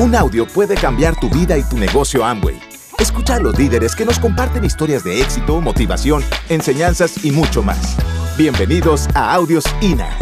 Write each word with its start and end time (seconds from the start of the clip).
Un 0.00 0.14
audio 0.14 0.46
puede 0.46 0.76
cambiar 0.76 1.18
tu 1.18 1.28
vida 1.28 1.58
y 1.58 1.68
tu 1.68 1.76
negocio 1.76 2.24
Amway. 2.24 2.56
Escucha 3.00 3.34
a 3.34 3.40
los 3.40 3.58
líderes 3.58 3.96
que 3.96 4.04
nos 4.04 4.20
comparten 4.20 4.64
historias 4.64 5.02
de 5.02 5.20
éxito, 5.20 5.60
motivación, 5.60 6.22
enseñanzas 6.48 7.24
y 7.24 7.32
mucho 7.32 7.64
más. 7.64 7.96
Bienvenidos 8.38 9.08
a 9.16 9.34
Audios 9.34 9.64
INA. 9.80 10.16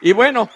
Y 0.00 0.12
bueno, 0.14 0.48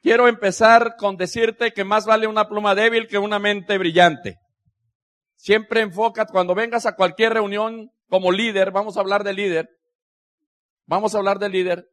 quiero 0.00 0.26
empezar 0.26 0.96
con 0.96 1.18
decirte 1.18 1.74
que 1.74 1.84
más 1.84 2.06
vale 2.06 2.26
una 2.26 2.48
pluma 2.48 2.74
débil 2.74 3.08
que 3.08 3.18
una 3.18 3.38
mente 3.38 3.76
brillante. 3.76 4.38
Siempre 5.36 5.82
enfoca, 5.82 6.24
cuando 6.24 6.54
vengas 6.54 6.86
a 6.86 6.96
cualquier 6.96 7.34
reunión 7.34 7.90
como 8.08 8.32
líder, 8.32 8.70
vamos 8.70 8.96
a 8.96 9.00
hablar 9.00 9.22
de 9.22 9.34
líder, 9.34 9.68
vamos 10.86 11.14
a 11.14 11.18
hablar 11.18 11.38
de 11.38 11.50
líder, 11.50 11.84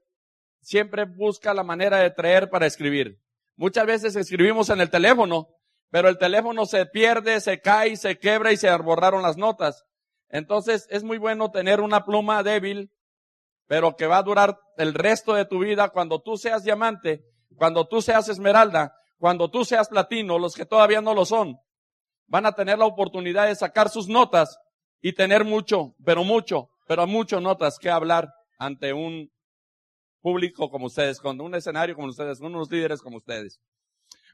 siempre 0.66 1.06
busca 1.06 1.54
la 1.54 1.64
manera 1.64 2.00
de 2.00 2.10
traer 2.10 2.50
para 2.50 2.66
escribir. 2.66 3.22
Muchas 3.56 3.86
veces 3.86 4.16
escribimos 4.16 4.70
en 4.72 4.82
el 4.82 4.90
teléfono, 4.90 5.48
pero 5.92 6.10
el 6.10 6.18
teléfono 6.18 6.66
se 6.66 6.88
pierde, 6.88 7.40
se 7.40 7.62
cae, 7.62 7.96
se 7.96 8.18
quebra 8.18 8.52
y 8.52 8.58
se 8.58 8.76
borraron 8.78 9.22
las 9.22 9.38
notas. 9.38 9.86
Entonces 10.28 10.88
es 10.90 11.04
muy 11.04 11.20
bueno 11.20 11.52
tener 11.52 11.82
una 11.82 12.04
pluma 12.04 12.42
débil, 12.42 12.92
pero 13.68 13.96
que 13.96 14.08
va 14.08 14.18
a 14.18 14.24
durar 14.24 14.60
el 14.78 14.96
resto 14.96 15.36
de 15.36 15.46
tu 15.46 15.60
vida 15.60 15.90
cuando 15.90 16.20
tú 16.20 16.36
seas 16.36 16.64
diamante, 16.64 17.24
cuando 17.56 17.88
tú 17.88 18.02
seas 18.02 18.28
esmeralda, 18.28 18.96
cuando 19.20 19.52
tú 19.52 19.66
seas 19.66 19.88
platino, 19.88 20.40
los 20.40 20.56
que 20.56 20.66
todavía 20.66 21.00
no 21.00 21.14
lo 21.14 21.26
son, 21.26 21.60
van 22.26 22.48
a 22.48 22.54
tener 22.54 22.80
la 22.80 22.86
oportunidad 22.86 23.46
de 23.46 23.56
sacar 23.56 23.90
sus 23.90 24.08
notas 24.08 24.58
y 25.00 25.14
tener 25.14 25.46
mucho, 25.46 25.94
pero 26.04 26.24
mucho, 26.24 26.70
pero 26.88 27.06
mucho 27.06 27.40
notas 27.40 27.78
que 27.78 27.92
hablar 27.92 28.34
ante 28.58 28.94
un 28.94 29.30
público 30.26 30.72
como 30.72 30.88
ustedes, 30.88 31.20
con 31.20 31.40
un 31.40 31.54
escenario 31.54 31.94
como 31.94 32.08
ustedes, 32.08 32.40
con 32.40 32.48
unos 32.48 32.72
líderes 32.72 33.00
como 33.00 33.18
ustedes. 33.18 33.60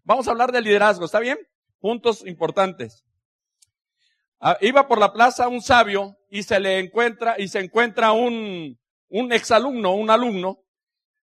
Vamos 0.05 0.25
a 0.25 0.31
hablar 0.31 0.53
de 0.53 0.61
liderazgo, 0.61 1.03
¿está 1.03 1.19
bien? 1.19 1.37
Puntos 1.81 2.25
importantes. 2.25 3.03
Ah, 4.39 4.57
iba 4.61 4.87
por 4.87 4.99
la 4.99 5.11
plaza 5.11 5.49
un 5.49 5.61
sabio 5.61 6.15
y 6.29 6.43
se 6.43 6.61
le 6.61 6.79
encuentra, 6.79 7.35
y 7.37 7.49
se 7.49 7.59
encuentra 7.59 8.13
un, 8.13 8.79
un 9.09 9.33
exalumno, 9.33 9.93
un 9.93 10.09
alumno, 10.09 10.63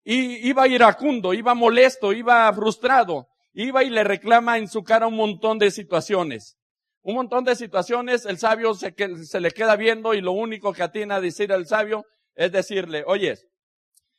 y 0.05 0.47
iba 0.47 0.69
iracundo, 0.69 1.33
iba 1.33 1.55
molesto, 1.55 2.13
iba 2.13 2.53
frustrado, 2.53 3.29
iba 3.55 3.83
y 3.83 3.89
le 3.89 4.05
reclama 4.05 4.59
en 4.59 4.69
su 4.69 4.85
cara 4.85 5.07
un 5.07 5.17
montón 5.17 5.59
de 5.59 5.71
situaciones. 5.71 6.59
Un 7.01 7.15
montón 7.15 7.45
de 7.45 7.57
situaciones, 7.57 8.27
el 8.27 8.37
sabio 8.37 8.75
se, 8.75 8.95
se 9.25 9.41
le 9.41 9.51
queda 9.51 9.77
viendo 9.77 10.13
y 10.13 10.21
lo 10.21 10.33
único 10.33 10.75
que 10.75 10.83
atina 10.83 11.17
a 11.17 11.21
decir 11.23 11.55
al 11.55 11.67
sabio 11.67 12.05
es 12.35 12.53
decirle, 12.53 13.03
oyes, 13.07 13.49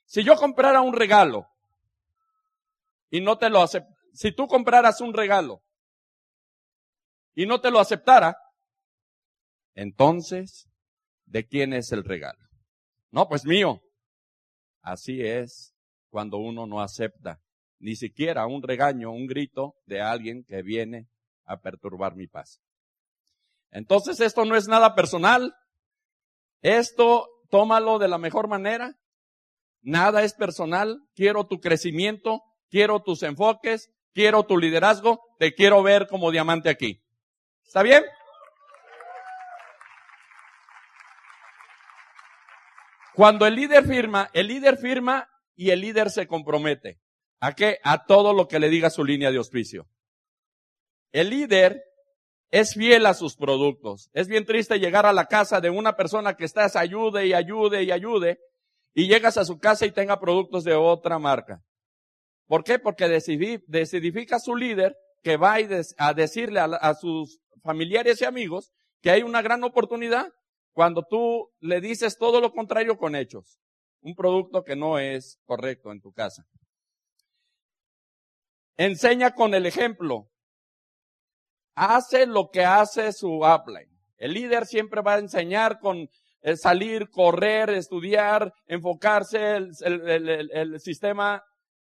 si 0.06 0.24
yo 0.24 0.36
comprara 0.36 0.82
un 0.82 0.94
regalo 0.94 1.48
y 3.10 3.22
no 3.22 3.38
te 3.38 3.50
lo 3.50 3.62
aceptara, 3.62 3.96
si 4.14 4.32
tú 4.32 4.48
compraras 4.48 5.02
un 5.02 5.14
regalo 5.14 5.64
y 7.34 7.46
no 7.46 7.62
te 7.62 7.72
lo 7.72 7.80
aceptara, 7.80 8.38
entonces, 9.76 10.70
¿de 11.26 11.48
quién 11.48 11.74
es 11.74 11.92
el 11.92 12.04
regalo? 12.04 12.40
No, 13.10 13.28
pues 13.28 13.46
mío. 13.46 13.82
Así 14.82 15.22
es 15.22 15.74
cuando 16.10 16.38
uno 16.38 16.68
no 16.68 16.82
acepta 16.82 17.42
ni 17.80 17.96
siquiera 17.96 18.48
un 18.48 18.62
regaño, 18.62 19.12
un 19.12 19.28
grito 19.28 19.76
de 19.86 20.02
alguien 20.02 20.46
que 20.46 20.62
viene 20.62 21.10
a 21.46 21.60
perturbar 21.60 22.16
mi 22.16 22.28
paz. 22.28 22.62
Entonces 23.72 24.20
esto 24.20 24.46
no 24.46 24.56
es 24.56 24.68
nada 24.68 24.96
personal. 24.96 25.54
Esto 26.62 27.28
tómalo 27.50 28.00
de 28.00 28.08
la 28.08 28.18
mejor 28.18 28.48
manera 28.48 28.96
Nada 29.84 30.24
es 30.24 30.34
personal. 30.34 31.04
Quiero 31.14 31.46
tu 31.46 31.60
crecimiento, 31.60 32.42
quiero 32.70 33.04
tus 33.04 33.22
enfoques, 33.22 33.92
quiero 34.14 34.44
tu 34.44 34.58
liderazgo, 34.58 35.22
te 35.38 35.54
quiero 35.54 35.84
ver 35.84 36.08
como 36.08 36.32
diamante 36.32 36.70
aquí. 36.70 37.04
¿Está 37.66 37.84
bien? 37.84 38.04
Cuando 43.14 43.46
el 43.46 43.56
líder 43.56 43.86
firma, 43.86 44.30
el 44.34 44.48
líder 44.48 44.78
firma 44.78 45.30
y 45.56 45.70
el 45.70 45.82
líder 45.82 46.10
se 46.10 46.28
compromete. 46.28 47.00
¿A 47.40 47.54
qué? 47.54 47.80
A 47.84 48.06
todo 48.06 48.34
lo 48.34 48.48
que 48.48 48.60
le 48.60 48.70
diga 48.70 48.90
su 48.90 49.04
línea 49.04 49.30
de 49.30 49.38
auspicio. 49.38 49.88
El 51.12 51.30
líder 51.30 51.84
es 52.50 52.74
fiel 52.74 53.06
a 53.06 53.14
sus 53.14 53.36
productos. 53.36 54.10
Es 54.14 54.28
bien 54.28 54.46
triste 54.46 54.80
llegar 54.80 55.06
a 55.06 55.14
la 55.14 55.26
casa 55.26 55.60
de 55.60 55.70
una 55.70 55.96
persona 55.96 56.36
que 56.36 56.46
estás 56.46 56.76
ayude 56.76 57.28
y 57.28 57.34
ayude 57.34 57.84
y 57.84 57.92
ayude 57.92 58.40
y 58.94 59.08
llegas 59.08 59.38
a 59.38 59.46
su 59.46 59.58
casa 59.60 59.86
y 59.86 59.92
tenga 59.92 60.20
productos 60.20 60.64
de 60.64 60.76
otra 60.76 61.20
marca. 61.20 61.64
¿Por 62.48 62.64
qué? 62.64 62.78
Porque 62.80 63.08
decidifica 63.08 64.36
a 64.36 64.40
su 64.40 64.56
líder 64.56 64.96
que 65.22 65.38
va 65.38 65.58
a 65.98 66.14
decirle 66.14 66.60
a, 66.60 66.94
sus 66.94 67.40
familiares 67.64 68.22
y 68.22 68.26
amigos 68.26 68.72
que 69.02 69.10
hay 69.10 69.24
una 69.24 69.42
gran 69.42 69.64
oportunidad 69.64 70.32
cuando 70.74 71.04
tú 71.04 71.50
le 71.60 71.82
dices 71.82 72.18
todo 72.18 72.42
lo 72.42 72.52
contrario 72.52 72.98
con 72.98 73.16
hechos. 73.16 73.60
Un 74.02 74.16
producto 74.16 74.64
que 74.64 74.76
no 74.76 75.00
es 75.00 75.40
correcto 75.46 75.92
en 75.92 76.02
tu 76.02 76.12
casa. 76.12 76.46
Enseña 78.76 79.34
con 79.34 79.54
el 79.54 79.66
ejemplo. 79.66 80.30
Hace 81.76 82.26
lo 82.26 82.50
que 82.52 82.66
hace 82.66 83.14
su 83.14 83.38
upline. 83.38 83.90
El 84.18 84.34
líder 84.34 84.66
siempre 84.66 85.02
va 85.02 85.16
a 85.16 85.20
enseñar 85.20 85.80
con 85.80 86.10
salir, 86.56 87.10
correr, 87.10 87.70
estudiar, 87.70 88.54
enfocarse, 88.68 89.56
el, 89.56 90.80
sistema, 90.80 91.44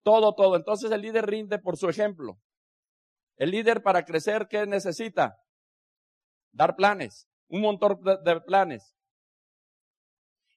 todo, 0.03 0.35
todo. 0.35 0.57
Entonces 0.57 0.91
el 0.91 1.01
líder 1.01 1.27
rinde 1.27 1.59
por 1.59 1.77
su 1.77 1.89
ejemplo. 1.89 2.39
El 3.37 3.51
líder 3.51 3.83
para 3.83 4.05
crecer, 4.05 4.47
¿qué 4.49 4.67
necesita? 4.67 5.37
Dar 6.53 6.77
planes, 6.77 7.27
un 7.49 7.63
montón 7.63 7.99
de, 8.03 8.41
planes. 8.43 8.95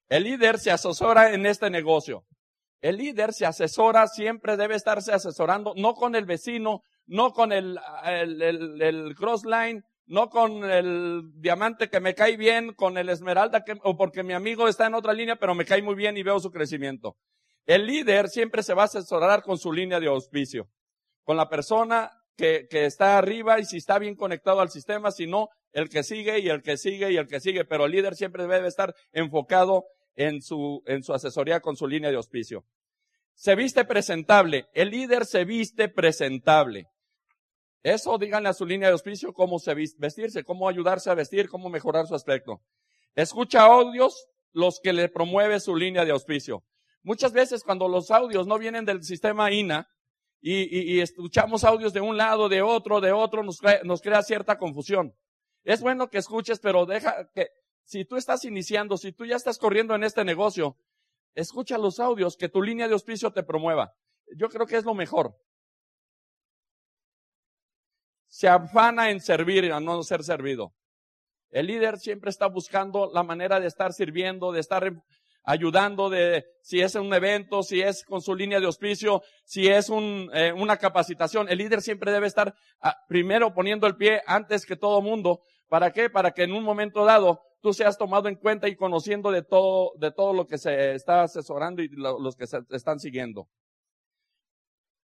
El 0.10 0.24
líder 0.24 0.60
se 0.60 0.72
asesora 0.72 1.34
en 1.34 1.46
este 1.46 1.70
negocio. 1.70 2.26
El 2.82 2.98
líder 2.98 3.34
se 3.34 3.46
asesora, 3.46 4.08
siempre 4.08 4.58
debe 4.58 4.76
estarse 4.76 5.14
asesorando, 5.14 5.74
no 5.76 5.94
con 5.94 6.16
el 6.16 6.26
vecino, 6.26 6.82
no 7.08 7.32
con 7.32 7.52
el, 7.52 7.80
el, 8.04 8.42
el, 8.42 8.82
el 8.82 9.16
crossline, 9.16 9.84
no 10.08 10.30
con 10.30 10.64
el 10.70 11.32
diamante 11.36 11.90
que 11.90 12.00
me 12.00 12.16
cae 12.16 12.38
bien, 12.38 12.74
con 12.74 12.98
el 12.98 13.10
esmeralda 13.10 13.64
que, 13.64 13.78
o 13.84 13.98
porque 13.98 14.24
mi 14.24 14.34
amigo 14.34 14.68
está 14.68 14.88
en 14.88 14.94
otra 14.94 15.14
línea, 15.14 15.36
pero 15.36 15.56
me 15.56 15.66
cae 15.66 15.82
muy 15.82 15.96
bien 15.96 16.18
y 16.18 16.24
veo 16.24 16.40
su 16.40 16.52
crecimiento. 16.52 17.18
El 17.66 17.88
líder 17.88 18.30
siempre 18.30 18.62
se 18.64 18.74
va 18.74 18.84
a 18.84 18.86
asesorar 18.86 19.42
con 19.42 19.58
su 19.58 19.74
línea 19.74 20.00
de 20.00 20.08
auspicio, 20.08 20.70
con 21.24 21.38
la 21.38 21.50
persona 21.50 22.12
que, 22.38 22.68
que 22.70 22.86
está 22.86 23.18
arriba 23.18 23.60
y 23.60 23.66
si 23.66 23.78
está 23.78 23.98
bien 23.98 24.16
conectado 24.16 24.62
al 24.62 24.70
sistema, 24.70 25.12
si 25.12 25.26
no, 25.26 25.50
el 25.72 25.90
que 25.90 26.04
sigue 26.04 26.40
y 26.40 26.50
el 26.50 26.62
que 26.62 26.78
sigue 26.78 27.12
y 27.12 27.18
el 27.18 27.28
que 27.28 27.40
sigue, 27.40 27.66
pero 27.66 27.86
el 27.86 27.92
líder 27.92 28.16
siempre 28.16 28.48
debe 28.48 28.68
estar 28.68 28.94
enfocado 29.12 29.86
en 30.16 30.42
su, 30.42 30.82
en 30.86 31.04
su 31.04 31.14
asesoría 31.14 31.60
con 31.60 31.76
su 31.76 31.88
línea 31.88 32.10
de 32.10 32.18
auspicio. 32.18 32.66
Se 33.34 33.56
viste 33.56 33.84
presentable. 33.86 34.68
El 34.74 34.92
líder 34.92 35.26
se 35.26 35.44
viste 35.44 35.90
presentable. 35.90 36.88
Eso 37.86 38.18
díganle 38.18 38.50
a 38.50 38.54
su 38.54 38.66
línea 38.66 38.88
de 38.88 38.94
auspicio 38.94 39.32
cómo 39.32 39.60
se 39.60 39.76
vestirse, 39.76 40.44
cómo 40.44 40.68
ayudarse 40.68 41.12
a 41.12 41.14
vestir, 41.14 41.48
cómo 41.48 41.70
mejorar 41.70 42.08
su 42.08 42.16
aspecto. 42.16 42.64
Escucha 43.14 43.62
audios 43.62 44.28
los 44.54 44.80
que 44.80 44.92
le 44.92 45.08
promueve 45.08 45.60
su 45.60 45.76
línea 45.76 46.04
de 46.04 46.10
auspicio. 46.10 46.64
Muchas 47.04 47.32
veces 47.32 47.64
cuando 47.64 47.88
los 47.88 48.10
audios 48.10 48.48
no 48.48 48.58
vienen 48.58 48.86
del 48.86 49.04
sistema 49.04 49.52
INA 49.52 49.88
y, 50.42 51.00
escuchamos 51.00 51.64
audios 51.64 51.94
de 51.94 52.02
un 52.02 52.18
lado, 52.18 52.50
de 52.50 52.64
otro, 52.64 53.02
de 53.02 53.12
otro, 53.12 53.44
nos 53.44 53.60
nos 53.84 54.02
crea 54.02 54.24
cierta 54.24 54.58
confusión. 54.58 55.16
Es 55.64 55.82
bueno 55.82 56.10
que 56.10 56.18
escuches, 56.18 56.60
pero 56.60 56.88
deja 56.88 57.30
que, 57.36 57.50
si 57.84 58.04
tú 58.04 58.16
estás 58.16 58.46
iniciando, 58.46 58.98
si 58.98 59.12
tú 59.12 59.28
ya 59.28 59.36
estás 59.36 59.60
corriendo 59.60 59.94
en 59.94 60.04
este 60.04 60.26
negocio, 60.26 60.76
escucha 61.36 61.78
los 61.78 62.00
audios 62.00 62.36
que 62.36 62.50
tu 62.50 62.64
línea 62.64 62.88
de 62.88 62.94
auspicio 62.94 63.32
te 63.32 63.44
promueva. 63.44 63.94
Yo 64.36 64.50
creo 64.50 64.66
que 64.66 64.76
es 64.76 64.86
lo 64.86 64.96
mejor 64.96 65.38
se 68.36 68.50
afana 68.50 69.12
en 69.12 69.22
servir 69.22 69.72
a 69.72 69.80
no 69.80 70.04
ser 70.04 70.22
servido. 70.22 70.74
El 71.52 71.68
líder 71.68 72.00
siempre 72.00 72.30
está 72.30 72.48
buscando 72.48 73.10
la 73.14 73.24
manera 73.24 73.62
de 73.62 73.68
estar 73.68 73.94
sirviendo, 73.94 74.52
de 74.52 74.60
estar 74.60 74.92
ayudando, 75.46 76.10
de 76.10 76.44
si 76.62 76.82
es 76.82 76.96
un 76.96 77.14
evento, 77.14 77.64
si 77.64 77.82
es 77.82 78.04
con 78.04 78.22
su 78.22 78.36
línea 78.36 78.60
de 78.60 78.66
auspicio, 78.66 79.22
si 79.46 79.70
es 79.70 79.90
eh, 79.90 80.52
una 80.52 80.76
capacitación. 80.76 81.48
El 81.48 81.60
líder 81.60 81.82
siempre 81.82 82.12
debe 82.12 82.28
estar 82.28 82.54
ah, 82.82 82.98
primero 83.08 83.54
poniendo 83.54 83.88
el 83.88 83.96
pie 83.96 84.22
antes 84.28 84.66
que 84.66 84.76
todo 84.76 85.02
mundo. 85.02 85.40
¿Para 85.70 85.94
qué? 85.94 86.10
Para 86.10 86.32
que 86.32 86.44
en 86.44 86.52
un 86.52 86.64
momento 86.66 87.06
dado 87.06 87.42
tú 87.62 87.72
seas 87.72 87.98
tomado 87.98 88.28
en 88.28 88.36
cuenta 88.36 88.68
y 88.68 88.76
conociendo 88.76 89.32
de 89.32 89.44
todo, 89.44 89.94
de 89.96 90.12
todo 90.12 90.34
lo 90.34 90.46
que 90.46 90.58
se 90.58 90.94
está 90.94 91.24
asesorando 91.24 91.82
y 91.82 91.88
los 91.88 92.36
que 92.36 92.48
se 92.48 92.60
están 92.72 93.00
siguiendo. 93.00 93.48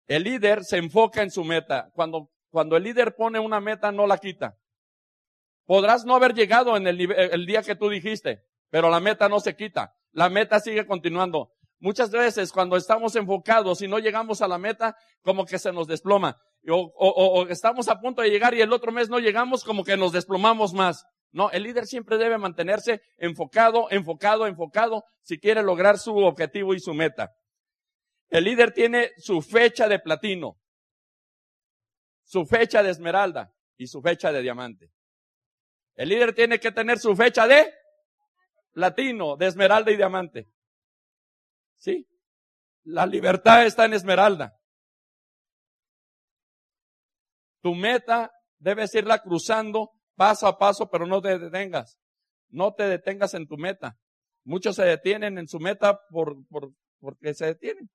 El 0.06 0.24
líder 0.24 0.66
se 0.66 0.80
enfoca 0.80 1.24
en 1.24 1.32
su 1.32 1.46
meta. 1.46 1.90
Cuando 1.94 2.30
cuando 2.56 2.78
el 2.78 2.84
líder 2.84 3.18
pone 3.18 3.38
una 3.38 3.60
meta, 3.60 3.92
no 3.92 4.08
la 4.08 4.18
quita. 4.18 4.58
Podrás 5.66 6.06
no 6.06 6.16
haber 6.16 6.34
llegado 6.34 6.78
en 6.78 6.88
el, 6.88 7.12
el 7.12 7.46
día 7.46 7.62
que 7.62 7.76
tú 7.76 7.90
dijiste, 7.90 8.46
pero 8.70 8.90
la 8.90 9.02
meta 9.02 9.28
no 9.28 9.42
se 9.42 9.58
quita. 9.58 9.94
La 10.14 10.30
meta 10.30 10.62
sigue 10.62 10.86
continuando. 10.86 11.52
Muchas 11.80 12.12
veces 12.12 12.54
cuando 12.54 12.78
estamos 12.78 13.14
enfocados 13.18 13.82
y 13.82 13.90
no 13.90 14.00
llegamos 14.00 14.42
a 14.42 14.48
la 14.48 14.58
meta, 14.58 14.96
como 15.22 15.46
que 15.46 15.60
se 15.60 15.74
nos 15.74 15.86
desploma. 15.86 16.38
O, 16.70 16.94
o, 16.96 17.46
estamos 17.50 17.90
a 17.90 18.00
punto 18.00 18.22
de 18.22 18.30
llegar 18.30 18.54
y 18.54 18.62
el 18.62 18.72
otro 18.72 18.94
mes 18.94 19.10
no 19.10 19.20
llegamos, 19.20 19.66
como 19.66 19.84
que 19.84 19.98
nos 19.98 20.14
desplomamos 20.14 20.74
más. 20.74 21.06
No, 21.34 21.52
el 21.52 21.64
líder 21.64 21.86
siempre 21.86 22.18
debe 22.18 22.38
mantenerse 22.38 23.02
enfocado, 23.18 23.88
enfocado, 23.92 24.48
enfocado, 24.48 25.04
si 25.24 25.40
quiere 25.40 25.62
lograr 25.62 25.98
su 25.98 26.16
objetivo 26.20 26.74
y 26.74 26.80
su 26.80 26.94
meta. 26.94 27.34
El 28.30 28.46
líder 28.46 28.72
tiene 28.72 29.12
su 29.18 29.42
fecha 29.42 29.90
de 29.90 30.00
platino, 30.00 30.58
su 32.26 32.46
fecha 32.46 32.84
de 32.84 32.90
esmeralda 32.90 33.54
y 33.78 33.88
su 33.88 34.02
fecha 34.02 34.32
de 34.32 34.42
diamante. 34.42 34.92
El 35.94 36.10
líder 36.10 36.36
tiene 36.36 36.60
que 36.60 36.72
tener 36.72 37.00
su 37.00 37.16
fecha 37.16 37.48
de 37.48 37.74
platino, 38.74 39.38
de 39.38 39.46
esmeralda 39.46 39.92
y 39.92 39.96
diamante. 39.96 40.50
¿Sí? 41.78 42.08
La 42.84 43.06
libertad 43.06 43.66
está 43.66 43.86
en 43.86 43.94
esmeralda. 43.94 44.60
Tu 47.62 47.74
meta 47.74 48.32
debes 48.60 48.94
irla 48.94 49.20
cruzando 49.20 49.92
paso 50.16 50.48
a 50.48 50.58
paso, 50.58 50.90
pero 50.90 51.06
no 51.06 51.22
te 51.22 51.40
detengas. 51.40 52.00
No 52.50 52.74
te 52.74 52.84
detengas 52.84 53.34
en 53.34 53.48
tu 53.48 53.58
meta. 53.58 53.98
Muchos 54.44 54.76
se 54.76 54.84
detienen 54.84 55.38
en 55.38 55.48
su 55.48 55.60
meta 55.60 56.00
por, 56.10 56.46
por, 56.48 56.74
porque 57.00 57.34
se 57.34 57.46
detienen. 57.48 57.90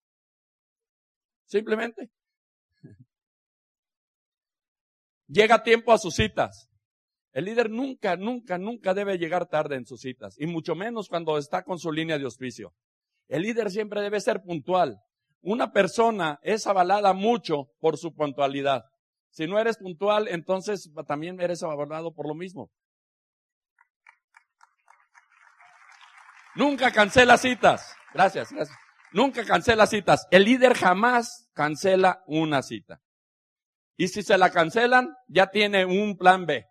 Simplemente. 1.45 2.11
Llega 5.31 5.63
tiempo 5.63 5.93
a 5.93 5.99
sus 5.99 6.15
citas. 6.15 6.69
El 7.33 7.45
líder 7.45 7.71
nunca, 7.71 8.17
nunca, 8.17 8.59
nunca 8.59 8.95
debe 8.95 9.17
llegar 9.17 9.47
tarde 9.47 9.77
en 9.77 9.87
sus 9.87 10.01
citas, 10.01 10.35
y 10.39 10.47
mucho 10.47 10.75
menos 10.75 11.09
cuando 11.09 11.39
está 11.39 11.63
con 11.63 11.79
su 11.79 11.93
línea 11.93 12.19
de 12.19 12.25
auspicio. 12.25 12.75
El 13.29 13.43
líder 13.43 13.71
siempre 13.71 14.01
debe 14.01 14.21
ser 14.21 14.43
puntual. 14.43 14.99
Una 15.41 15.73
persona 15.73 16.41
es 16.43 16.67
avalada 16.67 17.13
mucho 17.13 17.71
por 17.79 17.97
su 17.97 18.13
puntualidad. 18.13 18.83
Si 19.31 19.47
no 19.47 19.61
eres 19.61 19.79
puntual, 19.79 20.27
entonces 20.27 20.91
también 21.07 21.41
eres 21.41 21.63
avalado 21.63 22.13
por 22.13 22.27
lo 22.27 22.35
mismo. 22.35 22.73
Nunca 26.57 26.91
cancela 26.91 27.39
citas. 27.39 27.95
Gracias, 28.13 28.51
gracias. 28.51 28.77
Nunca 29.13 29.45
cancela 29.45 29.87
citas. 29.87 30.27
El 30.33 30.45
líder 30.45 30.75
jamás 30.75 31.49
cancela 31.55 32.25
una 32.27 32.63
cita. 32.63 33.01
Y 34.01 34.09
si 34.09 34.23
se 34.23 34.39
la 34.39 34.49
cancelan, 34.49 35.15
ya 35.29 35.49
tiene 35.51 35.85
un 35.85 36.17
plan 36.17 36.47
B. 36.47 36.65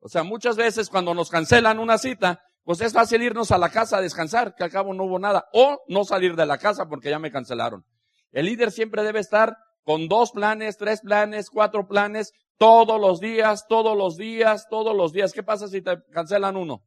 O 0.00 0.08
sea, 0.10 0.22
muchas 0.22 0.54
veces 0.54 0.90
cuando 0.90 1.14
nos 1.14 1.30
cancelan 1.30 1.78
una 1.78 1.96
cita, 1.96 2.42
pues 2.62 2.82
es 2.82 2.92
fácil 2.92 3.22
irnos 3.22 3.52
a 3.52 3.56
la 3.56 3.70
casa 3.70 3.96
a 3.96 4.00
descansar, 4.02 4.54
que 4.54 4.62
al 4.62 4.70
cabo 4.70 4.92
no 4.92 5.04
hubo 5.04 5.18
nada, 5.18 5.46
o 5.54 5.80
no 5.88 6.04
salir 6.04 6.36
de 6.36 6.44
la 6.44 6.58
casa 6.58 6.90
porque 6.90 7.08
ya 7.08 7.18
me 7.18 7.32
cancelaron. 7.32 7.86
El 8.32 8.44
líder 8.44 8.70
siempre 8.70 9.02
debe 9.02 9.20
estar 9.20 9.56
con 9.82 10.08
dos 10.08 10.32
planes, 10.32 10.76
tres 10.76 11.00
planes, 11.00 11.48
cuatro 11.48 11.88
planes, 11.88 12.34
todos 12.58 13.00
los 13.00 13.18
días, 13.18 13.64
todos 13.66 13.96
los 13.96 14.18
días, 14.18 14.66
todos 14.68 14.94
los 14.94 15.14
días. 15.14 15.32
¿Qué 15.32 15.42
pasa 15.42 15.68
si 15.68 15.80
te 15.80 16.02
cancelan 16.12 16.58
uno? 16.58 16.84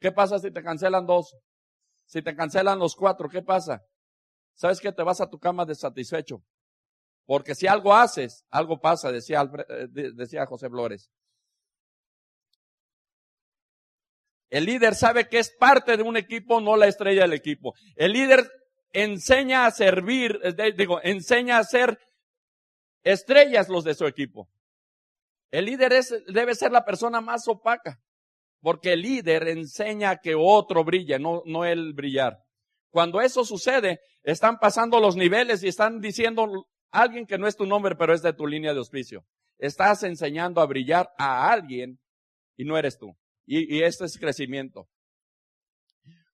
¿Qué 0.00 0.10
pasa 0.10 0.40
si 0.40 0.50
te 0.50 0.64
cancelan 0.64 1.06
dos? 1.06 1.32
Si 2.06 2.22
te 2.22 2.34
cancelan 2.34 2.80
los 2.80 2.96
cuatro, 2.96 3.28
¿qué 3.28 3.40
pasa? 3.40 3.84
¿Sabes 4.54 4.80
que 4.80 4.90
te 4.90 5.04
vas 5.04 5.20
a 5.20 5.30
tu 5.30 5.38
cama 5.38 5.64
desatisfecho? 5.64 6.42
Porque 7.28 7.54
si 7.54 7.66
algo 7.66 7.94
haces, 7.94 8.46
algo 8.48 8.80
pasa, 8.80 9.12
decía, 9.12 9.42
eh, 9.68 9.86
decía 10.14 10.46
José 10.46 10.70
Flores. 10.70 11.10
El 14.48 14.64
líder 14.64 14.94
sabe 14.94 15.28
que 15.28 15.38
es 15.38 15.54
parte 15.54 15.98
de 15.98 16.02
un 16.02 16.16
equipo, 16.16 16.62
no 16.62 16.74
la 16.78 16.86
estrella 16.86 17.24
del 17.24 17.34
equipo. 17.34 17.74
El 17.96 18.12
líder 18.12 18.50
enseña 18.94 19.66
a 19.66 19.70
servir, 19.72 20.40
digo, 20.74 21.02
enseña 21.02 21.58
a 21.58 21.64
ser 21.64 21.98
estrellas 23.02 23.68
los 23.68 23.84
de 23.84 23.92
su 23.92 24.06
equipo. 24.06 24.48
El 25.50 25.66
líder 25.66 26.02
debe 26.28 26.54
ser 26.54 26.72
la 26.72 26.86
persona 26.86 27.20
más 27.20 27.46
opaca, 27.46 28.00
porque 28.62 28.94
el 28.94 29.02
líder 29.02 29.48
enseña 29.48 30.16
que 30.16 30.34
otro 30.34 30.82
brille, 30.82 31.18
no, 31.18 31.42
no 31.44 31.66
él 31.66 31.92
brillar. 31.92 32.38
Cuando 32.88 33.20
eso 33.20 33.44
sucede, 33.44 34.00
están 34.22 34.58
pasando 34.58 34.98
los 34.98 35.14
niveles 35.14 35.62
y 35.62 35.68
están 35.68 36.00
diciendo 36.00 36.66
alguien 36.90 37.26
que 37.26 37.38
no 37.38 37.46
es 37.46 37.56
tu 37.56 37.66
nombre, 37.66 37.96
pero 37.96 38.14
es 38.14 38.22
de 38.22 38.32
tu 38.32 38.46
línea 38.46 38.72
de 38.72 38.78
auspicio. 38.78 39.24
Estás 39.58 40.02
enseñando 40.02 40.60
a 40.60 40.66
brillar 40.66 41.10
a 41.18 41.50
alguien 41.50 41.98
y 42.56 42.64
no 42.64 42.78
eres 42.78 42.98
tú. 42.98 43.16
Y, 43.46 43.76
y 43.76 43.82
esto 43.82 44.04
es 44.04 44.18
crecimiento. 44.18 44.88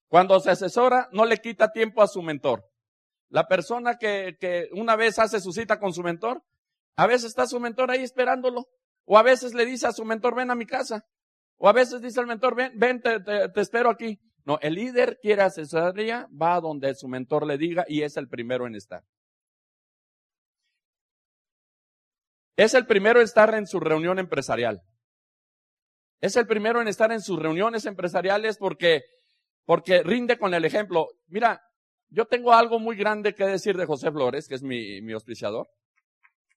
Cuando 0.09 0.39
se 0.41 0.51
asesora, 0.51 1.09
no 1.12 1.25
le 1.25 1.39
quita 1.39 1.73
tiempo 1.73 2.03
a 2.03 2.06
su 2.06 2.23
mentor. 2.23 2.65
La 3.29 3.49
persona 3.49 3.97
que, 3.99 4.37
que 4.39 4.69
una 4.73 4.95
vez 4.95 5.19
hace 5.19 5.41
su 5.41 5.53
cita 5.53 5.81
con 5.81 5.93
su 5.93 6.03
mentor, 6.03 6.43
a 6.97 7.06
veces 7.06 7.27
está 7.27 7.47
su 7.47 7.59
mentor 7.59 7.91
ahí 7.91 8.03
esperándolo. 8.03 8.69
O 9.06 9.19
a 9.19 9.23
veces 9.23 9.55
le 9.55 9.67
dice 9.67 9.87
a 9.87 9.93
su 9.93 10.05
mentor, 10.05 10.35
ven 10.35 10.51
a 10.51 10.55
mi 10.55 10.67
casa. 10.67 11.05
O 11.56 11.69
a 11.69 11.73
veces 11.73 12.01
dice 12.01 12.21
al 12.21 12.27
mentor, 12.27 12.55
ven, 12.55 12.73
ven, 12.77 13.01
te, 13.01 13.21
te, 13.21 13.61
espero 13.61 13.91
aquí. 13.91 14.21
No, 14.45 14.59
el 14.61 14.75
líder 14.75 15.19
quiere 15.21 15.43
asesoría, 15.43 16.29
va 16.31 16.61
donde 16.61 16.95
su 16.95 17.09
mentor 17.09 17.47
le 17.47 17.59
diga 17.59 17.85
y 17.89 18.03
es 18.03 18.17
el 18.17 18.29
primero 18.29 18.67
en 18.67 18.75
estar. 18.75 19.03
Es 22.56 22.75
el 22.75 22.87
primero 22.87 23.21
en 23.21 23.25
estar 23.25 23.55
en 23.55 23.67
su 23.67 23.81
reunión 23.81 24.19
empresarial. 24.19 24.83
Es 26.21 26.37
el 26.37 26.47
primero 26.47 26.81
en 26.81 26.89
estar 26.89 27.12
en 27.12 27.21
sus 27.21 27.39
reuniones 27.39 27.85
empresariales 27.87 28.56
porque 28.59 29.03
porque 29.65 30.03
rinde 30.03 30.39
con 30.39 30.55
el 30.55 30.65
ejemplo. 30.65 31.09
Mira, 31.27 31.62
yo 32.09 32.27
tengo 32.27 32.53
algo 32.53 32.79
muy 32.79 32.97
grande 32.97 33.35
que 33.35 33.45
decir 33.45 33.77
de 33.77 33.87
José 33.87 34.11
Flores, 34.11 34.47
que 34.47 34.55
es 34.55 34.62
mi, 34.62 35.01
mi 35.01 35.12
auspiciador. 35.12 35.69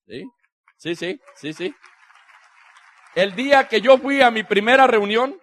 ¿Sí? 0.05 0.23
Sí, 0.77 0.95
sí, 0.95 1.19
sí, 1.35 1.53
sí. 1.53 1.75
El 3.15 3.33
día 3.35 3.67
que 3.67 3.81
yo 3.81 3.97
fui 3.97 4.21
a 4.21 4.29
mi 4.29 4.44
primera 4.44 4.85
reunión, 4.88 5.39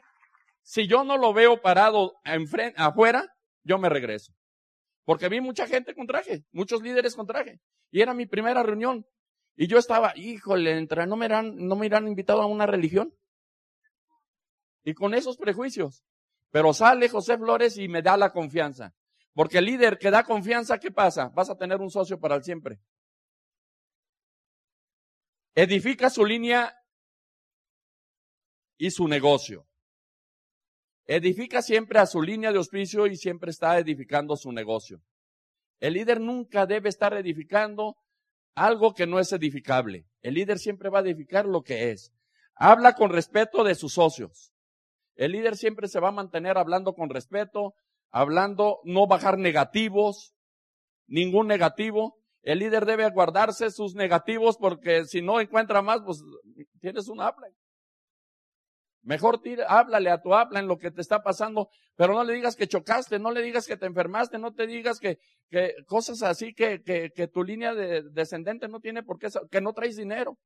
si 0.62 0.86
yo 0.86 1.04
no 1.04 1.18
lo 1.18 1.32
veo 1.32 1.60
parado 1.60 2.14
enfrente, 2.24 2.80
afuera, 2.80 3.26
yo 3.64 3.78
me 3.78 3.88
regreso. 3.88 4.32
Porque 5.04 5.28
vi 5.28 5.40
mucha 5.40 5.66
gente 5.66 5.94
con 5.94 6.06
traje, 6.06 6.44
muchos 6.52 6.82
líderes 6.82 7.16
con 7.16 7.26
traje. 7.26 7.60
Y 7.90 8.00
era 8.00 8.14
mi 8.14 8.26
primera 8.26 8.62
reunión. 8.62 9.04
Y 9.56 9.68
yo 9.68 9.78
estaba, 9.78 10.12
híjole, 10.16 10.86
¿no 11.06 11.16
me 11.16 11.26
irán, 11.26 11.54
no 11.56 11.76
me 11.76 11.86
irán 11.86 12.08
invitado 12.08 12.42
a 12.42 12.46
una 12.46 12.66
religión? 12.66 13.14
Y 14.82 14.94
con 14.94 15.14
esos 15.14 15.36
prejuicios. 15.36 16.04
Pero 16.50 16.72
sale 16.72 17.08
José 17.08 17.38
Flores 17.38 17.78
y 17.78 17.88
me 17.88 18.02
da 18.02 18.16
la 18.16 18.32
confianza. 18.32 18.94
Porque 19.32 19.58
el 19.58 19.64
líder 19.64 19.98
que 19.98 20.10
da 20.10 20.24
confianza, 20.24 20.78
¿qué 20.78 20.90
pasa? 20.90 21.28
Vas 21.28 21.50
a 21.50 21.56
tener 21.56 21.80
un 21.80 21.90
socio 21.90 22.20
para 22.20 22.36
el 22.36 22.44
siempre. 22.44 22.80
Edifica 25.54 26.10
su 26.10 26.24
línea 26.24 26.72
y 28.76 28.90
su 28.90 29.06
negocio. 29.08 29.66
Edifica 31.06 31.62
siempre 31.62 31.98
a 31.98 32.06
su 32.06 32.22
línea 32.22 32.50
de 32.50 32.58
auspicio 32.58 33.06
y 33.06 33.16
siempre 33.16 33.50
está 33.50 33.78
edificando 33.78 34.36
su 34.36 34.52
negocio. 34.52 35.02
El 35.80 35.94
líder 35.94 36.20
nunca 36.20 36.66
debe 36.66 36.88
estar 36.88 37.14
edificando 37.14 37.96
algo 38.54 38.94
que 38.94 39.06
no 39.06 39.18
es 39.18 39.32
edificable. 39.32 40.06
El 40.22 40.34
líder 40.34 40.58
siempre 40.58 40.88
va 40.88 41.00
a 41.00 41.02
edificar 41.02 41.46
lo 41.46 41.62
que 41.62 41.90
es. 41.90 42.12
Habla 42.54 42.94
con 42.94 43.10
respeto 43.10 43.64
de 43.64 43.74
sus 43.74 43.94
socios. 43.94 44.52
El 45.16 45.32
líder 45.32 45.56
siempre 45.56 45.88
se 45.88 46.00
va 46.00 46.08
a 46.08 46.12
mantener 46.12 46.58
hablando 46.58 46.94
con 46.94 47.10
respeto, 47.10 47.74
hablando, 48.10 48.80
no 48.84 49.06
bajar 49.06 49.38
negativos, 49.38 50.34
ningún 51.06 51.46
negativo. 51.46 52.16
El 52.42 52.60
líder 52.60 52.84
debe 52.84 53.08
guardarse 53.10 53.70
sus 53.70 53.94
negativos 53.94 54.56
porque 54.56 55.04
si 55.04 55.22
no 55.22 55.40
encuentra 55.40 55.82
más, 55.82 56.00
pues 56.04 56.22
tienes 56.80 57.08
un 57.08 57.20
habla. 57.20 57.48
Mejor 59.04 59.40
tira, 59.42 59.66
háblale 59.68 60.10
a 60.10 60.22
tu 60.22 60.34
habla 60.34 60.60
en 60.60 60.66
lo 60.66 60.78
que 60.78 60.90
te 60.90 61.02
está 61.02 61.22
pasando, 61.22 61.68
pero 61.94 62.14
no 62.14 62.24
le 62.24 62.32
digas 62.32 62.56
que 62.56 62.66
chocaste, 62.66 63.18
no 63.18 63.30
le 63.30 63.42
digas 63.42 63.66
que 63.66 63.76
te 63.76 63.84
enfermaste, 63.84 64.38
no 64.38 64.54
te 64.54 64.66
digas 64.66 64.98
que, 64.98 65.18
que 65.50 65.74
cosas 65.86 66.22
así 66.22 66.54
que, 66.54 66.82
que, 66.82 67.10
que 67.14 67.28
tu 67.28 67.44
línea 67.44 67.74
de, 67.74 68.02
descendente 68.10 68.66
no 68.66 68.80
tiene 68.80 69.02
por 69.02 69.18
qué, 69.18 69.28
que 69.50 69.60
no 69.60 69.74
traes 69.74 69.96
dinero. 69.96 70.38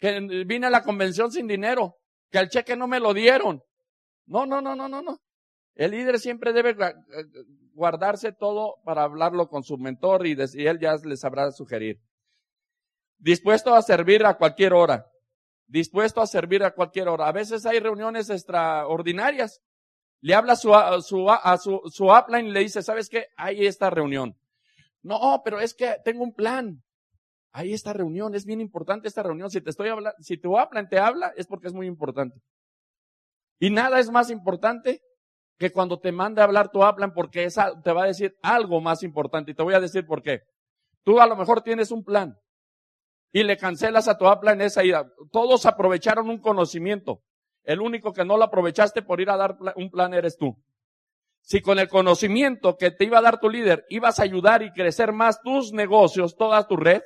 Que 0.00 0.18
vine 0.44 0.66
a 0.66 0.70
la 0.70 0.82
convención 0.82 1.30
sin 1.30 1.46
dinero 1.46 1.96
que 2.32 2.38
el 2.38 2.48
cheque 2.48 2.76
no 2.76 2.88
me 2.88 2.98
lo 2.98 3.14
dieron. 3.14 3.62
No, 4.26 4.44
no, 4.44 4.60
no, 4.60 4.74
no, 4.74 4.88
no, 4.88 5.02
no. 5.02 5.18
El 5.74 5.92
líder 5.92 6.18
siempre 6.18 6.52
debe 6.52 6.74
guardarse 7.74 8.32
todo 8.32 8.76
para 8.84 9.04
hablarlo 9.04 9.48
con 9.48 9.62
su 9.62 9.78
mentor 9.78 10.26
y, 10.26 10.32
él 10.32 10.78
ya 10.80 10.96
les 11.04 11.20
sabrá 11.20 11.52
sugerir. 11.52 12.00
Dispuesto 13.18 13.72
a 13.72 13.82
servir 13.82 14.26
a 14.26 14.34
cualquier 14.34 14.72
hora. 14.72 15.06
Dispuesto 15.66 16.20
a 16.20 16.26
servir 16.26 16.64
a 16.64 16.74
cualquier 16.74 17.08
hora. 17.08 17.28
A 17.28 17.32
veces 17.32 17.64
hay 17.66 17.80
reuniones 17.80 18.28
extraordinarias. 18.30 19.60
Le 20.20 20.34
habla 20.34 20.54
su, 20.56 20.74
a 20.74 21.00
su, 21.00 21.30
a 21.30 21.56
su, 21.58 21.80
su 21.86 22.06
upline 22.06 22.46
y 22.46 22.52
le 22.52 22.60
dice, 22.60 22.82
¿sabes 22.82 23.08
qué? 23.08 23.28
Hay 23.36 23.66
esta 23.66 23.90
reunión. 23.90 24.36
No, 25.02 25.42
pero 25.44 25.60
es 25.60 25.74
que 25.74 25.96
tengo 26.04 26.22
un 26.22 26.34
plan. 26.34 26.82
Hay 27.52 27.72
esta 27.74 27.92
reunión, 27.92 28.34
es 28.34 28.46
bien 28.46 28.60
importante 28.60 29.08
esta 29.08 29.22
reunión. 29.22 29.50
Si 29.50 29.60
te 29.60 29.70
estoy 29.70 29.88
hablando, 29.88 30.16
si 30.20 30.38
tu 30.38 30.58
hablan 30.58 30.88
te 30.88 30.98
habla, 30.98 31.32
es 31.36 31.46
porque 31.46 31.68
es 31.68 31.74
muy 31.74 31.86
importante. 31.86 32.40
Y 33.58 33.70
nada 33.70 34.00
es 34.00 34.10
más 34.10 34.30
importante 34.30 35.02
que 35.58 35.70
cuando 35.70 36.00
te 36.00 36.12
mande 36.12 36.40
a 36.40 36.44
hablar 36.44 36.70
tu 36.70 36.82
hablan 36.82 37.12
porque 37.12 37.44
esa 37.44 37.80
te 37.82 37.92
va 37.92 38.04
a 38.04 38.06
decir 38.06 38.36
algo 38.42 38.80
más 38.80 39.02
importante. 39.02 39.50
Y 39.50 39.54
te 39.54 39.62
voy 39.62 39.74
a 39.74 39.80
decir 39.80 40.06
por 40.06 40.22
qué. 40.22 40.42
Tú 41.04 41.20
a 41.20 41.26
lo 41.26 41.36
mejor 41.36 41.62
tienes 41.62 41.90
un 41.90 42.04
plan 42.04 42.38
y 43.32 43.42
le 43.42 43.56
cancelas 43.56 44.08
a 44.08 44.18
en 44.52 44.60
esa 44.60 44.84
ida. 44.84 45.10
Todos 45.30 45.64
aprovecharon 45.66 46.28
un 46.28 46.38
conocimiento. 46.38 47.22
El 47.64 47.80
único 47.80 48.12
que 48.12 48.24
no 48.24 48.36
lo 48.36 48.44
aprovechaste 48.44 49.02
por 49.02 49.20
ir 49.20 49.30
a 49.30 49.36
dar 49.36 49.56
un 49.76 49.90
plan 49.90 50.12
eres 50.12 50.36
tú. 50.36 50.56
Si 51.40 51.60
con 51.60 51.78
el 51.78 51.88
conocimiento 51.88 52.76
que 52.76 52.90
te 52.90 53.04
iba 53.04 53.18
a 53.18 53.22
dar 53.22 53.40
tu 53.40 53.48
líder 53.48 53.84
ibas 53.88 54.20
a 54.20 54.24
ayudar 54.24 54.62
y 54.62 54.72
crecer 54.72 55.12
más 55.12 55.40
tus 55.40 55.72
negocios, 55.72 56.36
toda 56.36 56.66
tu 56.68 56.76
red, 56.76 57.02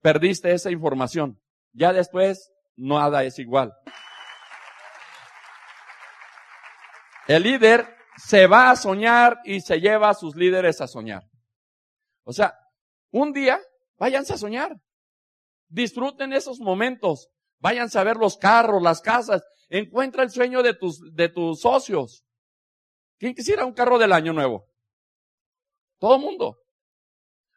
perdiste 0.00 0.52
esa 0.52 0.70
información. 0.70 1.40
Ya 1.72 1.92
después, 1.92 2.52
nada 2.76 3.24
es 3.24 3.38
igual. 3.38 3.72
El 7.26 7.44
líder 7.44 7.96
se 8.16 8.46
va 8.46 8.70
a 8.70 8.76
soñar 8.76 9.38
y 9.44 9.60
se 9.60 9.80
lleva 9.80 10.10
a 10.10 10.14
sus 10.14 10.36
líderes 10.36 10.80
a 10.80 10.86
soñar. 10.86 11.22
O 12.24 12.32
sea, 12.32 12.54
un 13.10 13.32
día 13.32 13.60
váyanse 13.98 14.34
a 14.34 14.36
soñar. 14.36 14.76
Disfruten 15.70 16.32
esos 16.32 16.60
momentos. 16.60 17.28
Váyanse 17.58 17.98
a 17.98 18.04
ver 18.04 18.16
los 18.16 18.36
carros, 18.36 18.82
las 18.82 19.00
casas. 19.00 19.42
Encuentra 19.68 20.22
el 20.22 20.30
sueño 20.30 20.62
de 20.62 20.74
tus, 20.74 21.00
de 21.14 21.28
tus 21.28 21.60
socios. 21.60 22.24
¿Quién 23.18 23.34
quisiera 23.34 23.64
un 23.64 23.72
carro 23.72 23.98
del 23.98 24.12
año 24.12 24.32
nuevo? 24.32 24.66
Todo 25.98 26.16
el 26.16 26.20
mundo. 26.20 26.58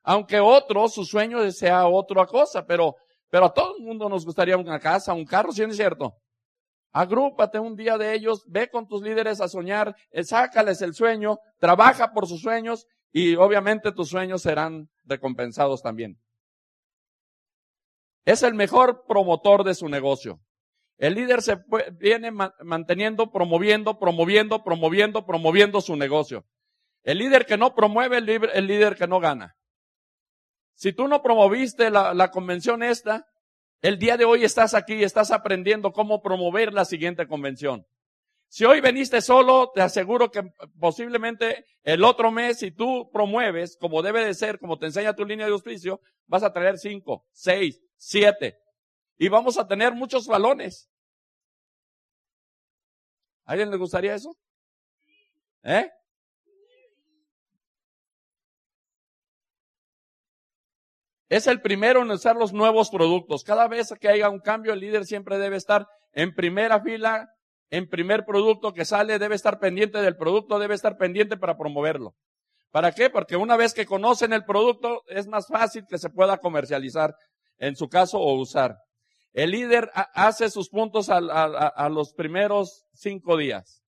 Aunque 0.03 0.39
otro, 0.39 0.87
su 0.89 1.05
sueño 1.05 1.49
sea 1.51 1.87
otra 1.87 2.25
cosa, 2.27 2.65
pero, 2.65 2.95
pero 3.29 3.45
a 3.45 3.53
todo 3.53 3.77
el 3.77 3.83
mundo 3.83 4.09
nos 4.09 4.25
gustaría 4.25 4.57
una 4.57 4.79
casa, 4.79 5.13
un 5.13 5.25
carro, 5.25 5.51
¿sí 5.51 5.63
es 5.63 5.75
cierto? 5.75 6.13
Agrúpate 6.91 7.57
un 7.57 7.75
día 7.75 7.97
de 7.97 8.13
ellos, 8.13 8.43
ve 8.45 8.69
con 8.69 8.87
tus 8.87 9.01
líderes 9.01 9.41
a 9.41 9.47
soñar, 9.47 9.95
eh, 10.11 10.23
sácales 10.23 10.81
el 10.81 10.93
sueño, 10.93 11.39
trabaja 11.57 12.11
por 12.11 12.27
sus 12.27 12.41
sueños 12.41 12.85
y 13.11 13.35
obviamente 13.35 13.91
tus 13.91 14.09
sueños 14.09 14.43
serán 14.43 14.89
recompensados 15.05 15.81
también. 15.81 16.19
Es 18.25 18.43
el 18.43 18.53
mejor 18.53 19.05
promotor 19.07 19.63
de 19.63 19.75
su 19.75 19.89
negocio. 19.89 20.39
El 20.97 21.15
líder 21.15 21.41
se 21.41 21.57
viene 21.99 22.31
manteniendo, 22.31 23.31
promoviendo, 23.31 23.99
promoviendo, 23.99 24.63
promoviendo, 24.63 25.25
promoviendo 25.25 25.81
su 25.81 25.95
negocio. 25.95 26.45
El 27.03 27.17
líder 27.17 27.45
que 27.45 27.57
no 27.57 27.75
promueve, 27.75 28.17
el 28.17 28.67
líder, 28.67 28.95
que 28.95 29.07
no 29.07 29.19
gana. 29.19 29.55
Si 30.75 30.93
tú 30.93 31.07
no 31.07 31.21
promoviste 31.21 31.89
la, 31.89 32.13
la 32.13 32.31
convención 32.31 32.83
esta, 32.83 33.25
el 33.81 33.99
día 33.99 34.15
de 34.15 34.23
hoy 34.23 34.45
estás 34.45 34.73
aquí 34.73 34.93
y 34.93 35.03
estás 35.03 35.31
aprendiendo 35.31 35.91
cómo 35.91 36.21
promover 36.21 36.73
la 36.73 36.85
siguiente 36.85 37.27
convención. 37.27 37.85
Si 38.47 38.65
hoy 38.65 38.81
veniste 38.81 39.19
solo, 39.19 39.71
te 39.73 39.81
aseguro 39.81 40.29
que 40.29 40.43
posiblemente 40.79 41.65
el 41.83 42.03
otro 42.03 42.31
mes, 42.31 42.59
si 42.59 42.71
tú 42.71 43.09
promueves, 43.11 43.75
como 43.77 44.01
debe 44.03 44.23
de 44.23 44.35
ser, 44.35 44.59
como 44.59 44.77
te 44.77 44.85
enseña 44.85 45.15
tu 45.15 45.25
línea 45.25 45.47
de 45.47 45.51
auspicio, 45.51 45.99
vas 46.27 46.43
a 46.43 46.53
traer 46.53 46.77
cinco, 46.77 47.25
seis, 47.31 47.81
siete. 48.03 48.59
Y 49.17 49.29
vamos 49.29 49.57
a 49.57 49.67
tener 49.67 49.93
muchos 49.93 50.27
balones. 50.27 50.89
¿A 53.45 53.51
alguien 53.51 53.71
le 53.71 53.77
gustaría 53.77 54.13
eso? 54.13 54.37
¿Eh? 55.63 55.89
Es 61.29 61.47
el 61.47 61.61
primero 61.61 62.01
en 62.01 62.11
usar 62.11 62.35
los 62.35 62.53
nuevos 62.53 62.89
productos. 62.89 63.43
Cada 63.43 63.67
vez 63.67 63.93
que 63.99 64.09
haya 64.09 64.29
un 64.29 64.39
cambio, 64.39 64.73
el 64.73 64.79
líder 64.79 65.05
siempre 65.05 65.37
debe 65.37 65.55
estar 65.57 65.87
en 66.11 66.35
primera 66.35 66.81
fila, 66.81 67.33
en 67.69 67.89
primer 67.89 68.25
producto 68.25 68.73
que 68.73 68.85
sale, 68.85 69.17
debe 69.17 69.35
estar 69.35 69.59
pendiente 69.59 69.99
del 69.99 70.15
producto, 70.15 70.59
debe 70.59 70.75
estar 70.75 70.97
pendiente 70.97 71.37
para 71.37 71.57
promoverlo. 71.57 72.15
¿Para 72.69 72.91
qué? 72.91 73.09
Porque 73.09 73.35
una 73.35 73.55
vez 73.55 73.73
que 73.73 73.85
conocen 73.85 74.33
el 74.33 74.45
producto, 74.45 75.03
es 75.07 75.27
más 75.27 75.47
fácil 75.47 75.85
que 75.87 75.97
se 75.97 76.09
pueda 76.09 76.37
comercializar, 76.37 77.15
en 77.57 77.75
su 77.75 77.87
caso, 77.89 78.19
o 78.19 78.33
usar. 78.35 78.77
El 79.33 79.51
líder 79.51 79.89
hace 79.93 80.49
sus 80.49 80.69
puntos 80.69 81.09
a, 81.09 81.89
los 81.89 82.13
primeros 82.13 82.85
cinco 82.93 83.35
días. 83.35 83.83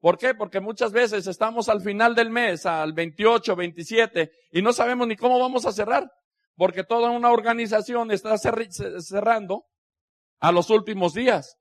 ¿Por 0.00 0.16
qué? 0.16 0.34
Porque 0.34 0.60
muchas 0.60 0.92
veces 0.92 1.26
estamos 1.26 1.68
al 1.68 1.80
final 1.80 2.14
del 2.14 2.30
mes, 2.30 2.66
al 2.66 2.92
28, 2.92 3.56
27, 3.56 4.30
y 4.52 4.62
no 4.62 4.72
sabemos 4.72 5.08
ni 5.08 5.16
cómo 5.16 5.38
vamos 5.38 5.66
a 5.66 5.72
cerrar, 5.72 6.10
porque 6.56 6.84
toda 6.84 7.10
una 7.10 7.30
organización 7.30 8.10
está 8.10 8.36
cerrando 8.38 9.64
a 10.38 10.52
los 10.52 10.70
últimos 10.70 11.14
días. 11.14 11.56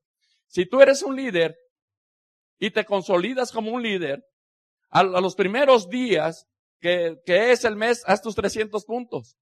Si 0.47 0.67
tú 0.67 0.81
eres 0.81 1.01
un 1.01 1.15
líder 1.15 1.55
y 2.59 2.71
te 2.71 2.85
consolidas 2.85 3.51
como 3.51 3.71
un 3.71 3.81
líder, 3.81 4.23
a, 4.89 5.03
los 5.03 5.35
primeros 5.35 5.89
días 5.89 6.47
que, 6.79 7.17
que 7.25 7.51
es 7.51 7.63
el 7.63 7.75
mes, 7.75 8.03
haz 8.05 8.21
tus 8.21 8.35
300 8.35 8.85
puntos. 8.85 9.37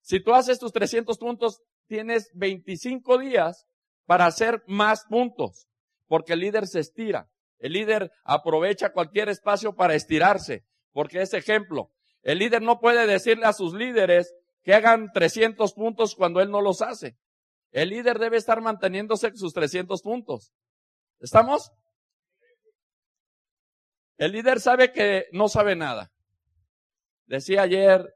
Si 0.00 0.20
tú 0.20 0.34
haces 0.34 0.58
tus 0.58 0.72
300 0.72 1.18
puntos, 1.18 1.62
tienes 1.86 2.30
25 2.34 3.18
días 3.18 3.66
para 4.06 4.26
hacer 4.26 4.62
más 4.66 5.04
puntos, 5.04 5.68
porque 6.06 6.32
el 6.32 6.40
líder 6.40 6.66
se 6.66 6.80
estira. 6.80 7.28
El 7.58 7.74
líder 7.74 8.10
aprovecha 8.24 8.92
cualquier 8.92 9.28
espacio 9.28 9.74
para 9.74 9.94
estirarse, 9.94 10.64
porque 10.92 11.20
es 11.20 11.34
ejemplo. 11.34 11.90
El 12.22 12.38
líder 12.38 12.62
no 12.62 12.80
puede 12.80 13.06
decirle 13.06 13.46
a 13.46 13.52
sus 13.52 13.74
líderes 13.74 14.34
que 14.62 14.74
hagan 14.74 15.12
300 15.12 15.72
puntos 15.74 16.14
cuando 16.14 16.40
él 16.40 16.50
no 16.50 16.60
los 16.60 16.82
hace. 16.82 17.16
El 17.72 17.90
líder 17.90 18.18
debe 18.18 18.36
estar 18.36 18.60
manteniéndose 18.60 19.34
sus 19.36 19.52
300 19.52 20.02
puntos. 20.02 20.52
¿Estamos? 21.20 21.70
El 24.16 24.32
líder 24.32 24.60
sabe 24.60 24.92
que 24.92 25.26
no 25.32 25.48
sabe 25.48 25.76
nada. 25.76 26.10
Decía 27.26 27.62
ayer 27.62 28.12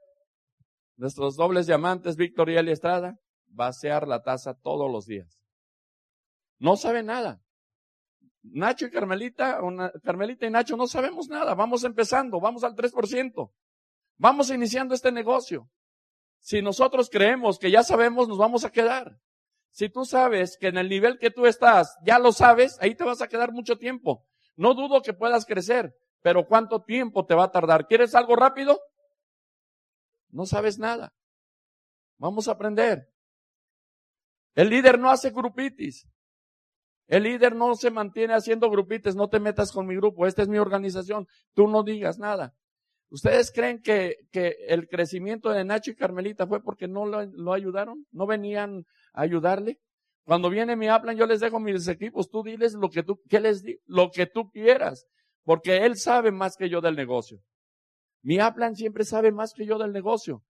nuestros 0.97 1.37
dobles 1.37 1.67
diamantes, 1.67 2.17
Víctor 2.17 2.51
y 2.51 2.57
Eli 2.57 2.73
Estrada, 2.73 3.19
vaciar 3.47 4.07
la 4.07 4.23
taza 4.23 4.55
todos 4.55 4.91
los 4.91 5.07
días. 5.07 5.41
No 6.59 6.77
sabe 6.77 7.03
nada. 7.03 7.41
Nacho 8.43 8.87
y 8.87 8.91
Carmelita, 8.91 9.59
Carmelita 10.03 10.47
y 10.47 10.51
Nacho 10.51 10.77
no 10.77 10.87
sabemos 10.87 11.29
nada. 11.29 11.55
Vamos 11.55 11.85
empezando, 11.85 12.41
vamos 12.41 12.63
al 12.63 12.75
3%. 12.75 13.51
Vamos 14.17 14.51
iniciando 14.51 14.95
este 14.95 15.11
negocio. 15.11 15.69
Si 16.39 16.61
nosotros 16.61 17.09
creemos 17.11 17.59
que 17.59 17.71
ya 17.71 17.83
sabemos, 17.83 18.29
nos 18.29 18.39
vamos 18.39 18.65
a 18.65 18.71
quedar. 18.71 19.19
Si 19.71 19.89
tú 19.89 20.05
sabes 20.05 20.57
que 20.59 20.69
en 20.69 20.79
el 20.79 20.89
nivel 20.89 21.19
que 21.19 21.31
tú 21.31 21.47
estás 21.47 21.97
ya 22.05 22.19
lo 22.19 22.33
sabes, 22.33 22.79
ahí 22.81 22.95
te 22.95 23.03
vas 23.03 23.23
a 23.23 23.29
quedar 23.29 23.51
mucho 23.51 23.77
tiempo. 23.77 24.25
No 24.57 24.75
dudo 24.75 25.03
que 25.03 25.15
puedas 25.15 25.47
crecer, 25.47 25.97
pero 26.21 26.47
¿cuánto 26.47 26.83
tiempo 26.83 27.27
te 27.27 27.35
va 27.35 27.45
a 27.45 27.51
tardar? 27.51 27.87
¿Quieres 27.87 28.15
algo 28.15 28.37
rápido? 28.37 28.81
No 30.35 30.47
sabes 30.47 30.79
nada. 30.79 31.15
Vamos 32.19 32.49
a 32.49 32.53
aprender. 32.53 33.09
El 34.55 34.69
líder 34.69 34.99
no 34.99 35.11
hace 35.11 35.31
grupitis. 35.31 36.09
El 37.07 37.23
líder 37.23 37.55
no 37.55 37.75
se 37.77 37.91
mantiene 37.91 38.35
haciendo 38.35 38.69
grupites, 38.69 39.15
no 39.15 39.29
te 39.29 39.39
metas 39.39 39.71
con 39.71 39.87
mi 39.87 39.95
grupo, 39.95 40.27
esta 40.27 40.43
es 40.43 40.49
mi 40.49 40.59
organización, 40.59 41.27
tú 41.53 41.69
no 41.69 41.83
digas 41.83 42.19
nada. 42.19 42.55
¿Ustedes 43.11 43.53
creen 43.53 43.83
que, 43.83 44.17
el 44.33 44.89
crecimiento 44.89 45.51
de 45.51 45.65
Nacho 45.65 45.91
y 45.91 45.97
Carmelita 45.97 46.47
fue 46.47 46.63
porque 46.63 46.89
no 46.89 47.05
lo, 47.05 47.53
ayudaron? 47.53 48.07
¿No 48.11 48.27
venían 48.27 48.87
a 49.13 49.23
ayudarle? 49.23 49.79
Cuando 50.25 50.49
viene 50.49 50.77
mi 50.77 50.89
hablan, 50.89 51.17
yo 51.17 51.27
les 51.27 51.41
dejo 51.41 51.61
mis 51.61 51.87
equipos, 51.87 52.31
tú 52.31 52.43
diles 52.43 52.73
lo 52.73 52.89
que 52.89 53.03
tú, 53.03 53.21
¿qué 53.29 53.39
les? 53.39 53.63
Lo 53.85 54.11
que 54.11 54.27
tú 54.27 54.51
quieras, 54.51 55.07
porque 55.45 55.85
él 55.85 55.97
sabe 55.97 56.33
más 56.33 56.57
que 56.57 56.71
yo 56.71 56.81
del 56.81 56.97
negocio. 56.97 57.41
Mi 58.25 58.41
hablan 58.41 58.75
siempre 58.75 59.05
sabe 59.05 59.33
más 59.33 59.53
que 59.53 59.67
yo 59.67 59.79
del 59.79 59.93
negocio. 59.93 60.43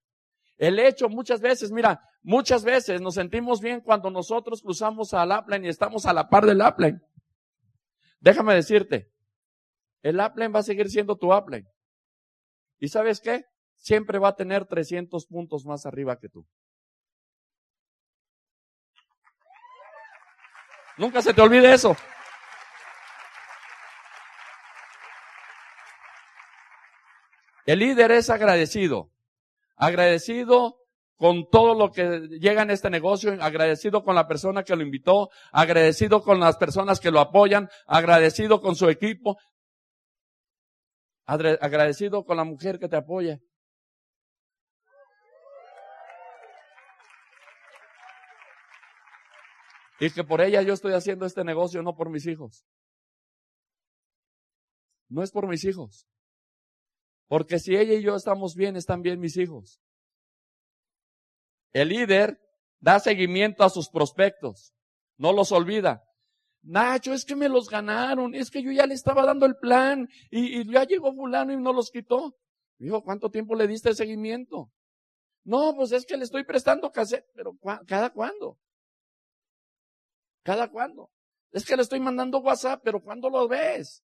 El 0.57 0.79
hecho 0.79 1.09
muchas 1.09 1.41
veces, 1.41 1.71
mira, 1.71 2.01
muchas 2.23 2.63
veces 2.63 3.01
nos 3.01 3.15
sentimos 3.15 3.59
bien 3.59 3.81
cuando 3.81 4.09
nosotros 4.09 4.61
cruzamos 4.61 5.13
al 5.13 5.37
upline 5.37 5.65
y 5.65 5.67
estamos 5.67 6.05
a 6.05 6.13
la 6.13 6.29
par 6.29 6.45
del 6.45 6.61
upline. 6.61 7.01
Déjame 8.21 8.55
decirte, 8.55 9.11
el 10.01 10.21
upline 10.21 10.55
va 10.55 10.59
a 10.59 10.63
seguir 10.63 10.89
siendo 10.89 11.17
tu 11.17 11.35
upline. 11.35 11.67
¿Y 12.79 12.87
sabes 12.87 13.19
qué? 13.19 13.43
Siempre 13.75 14.19
va 14.19 14.29
a 14.29 14.35
tener 14.35 14.65
300 14.65 15.25
puntos 15.27 15.65
más 15.65 15.85
arriba 15.85 16.17
que 16.17 16.29
tú. 16.29 16.47
Nunca 20.97 21.21
se 21.21 21.33
te 21.33 21.41
olvide 21.41 21.73
eso. 21.73 21.93
El 27.65 27.79
líder 27.79 28.11
es 28.11 28.29
agradecido 28.29 29.11
agradecido 29.75 30.77
con 31.17 31.49
todo 31.49 31.75
lo 31.75 31.91
que 31.91 32.27
llega 32.39 32.63
en 32.63 32.71
este 32.71 32.89
negocio, 32.89 33.37
agradecido 33.41 34.03
con 34.03 34.15
la 34.15 34.27
persona 34.27 34.63
que 34.63 34.75
lo 34.75 34.83
invitó, 34.83 35.29
agradecido 35.51 36.21
con 36.21 36.39
las 36.39 36.57
personas 36.57 36.99
que 36.99 37.11
lo 37.11 37.19
apoyan, 37.19 37.69
agradecido 37.87 38.61
con 38.61 38.75
su 38.75 38.89
equipo, 38.89 39.37
agradecido 41.25 42.25
con 42.25 42.37
la 42.37 42.43
mujer 42.43 42.79
que 42.79 42.89
te 42.89 42.97
apoya. 42.97 43.39
Y 49.97 50.11
que 50.11 50.25
por 50.25 50.41
ella 50.41 50.61
yo 50.61 50.73
estoy 50.73 50.91
haciendo 50.91 51.25
este 51.25 51.45
negocio, 51.45 51.81
no 51.81 51.95
por 51.95 52.09
mis 52.09 52.27
hijos. 52.27 52.65
no 55.07 55.23
es 55.23 55.31
por 55.31 55.47
mis 55.47 55.63
hijos. 55.63 56.05
Porque 57.27 57.59
si 57.59 57.75
ella 57.75 57.93
y 57.93 58.03
yo 58.03 58.15
estamos 58.15 58.55
bien, 58.55 58.75
están 58.75 59.01
bien 59.01 59.19
mis 59.19 59.37
hijos. 59.37 59.81
El 61.73 61.89
líder 61.89 62.39
da 62.79 62.99
seguimiento 62.99 63.63
a 63.63 63.69
sus 63.69 63.89
prospectos, 63.89 64.73
no 65.17 65.33
los 65.33 65.51
olvida. 65.51 66.03
Nacho, 66.61 67.13
es 67.13 67.25
que 67.25 67.35
me 67.35 67.49
los 67.49 67.69
ganaron, 67.69 68.33
es 68.33 68.49
que 68.49 68.63
yo 68.63 68.71
ya 68.71 68.85
le 68.85 68.93
estaba 68.93 69.25
dando 69.25 69.45
el 69.45 69.55
plan 69.57 70.07
y, 70.31 70.71
ya 70.71 70.83
llegó 70.85 71.13
fulano 71.13 71.51
y 71.51 71.57
no 71.57 71.73
los 71.73 71.91
quitó. 71.91 72.37
Dijo, 72.77 73.03
¿cuánto 73.03 73.29
tiempo 73.29 73.55
le 73.55 73.67
diste 73.67 73.93
seguimiento? 73.93 74.71
No, 75.43 75.75
pues 75.75 75.91
es 75.91 76.05
que 76.05 76.17
le 76.17 76.23
estoy 76.23 76.43
prestando 76.43 76.91
cassette, 76.91 77.25
pero 77.33 77.57
¿cada 77.85 78.11
cuándo? 78.11 78.57
¿Cada 80.43 80.69
cuándo? 80.69 81.11
Es 81.51 81.65
que 81.65 81.75
le 81.75 81.81
estoy 81.81 81.99
mandando 81.99 82.39
WhatsApp, 82.39 82.81
pero 82.83 83.01
¿cuándo 83.01 83.29
lo 83.29 83.47
ves? 83.47 84.04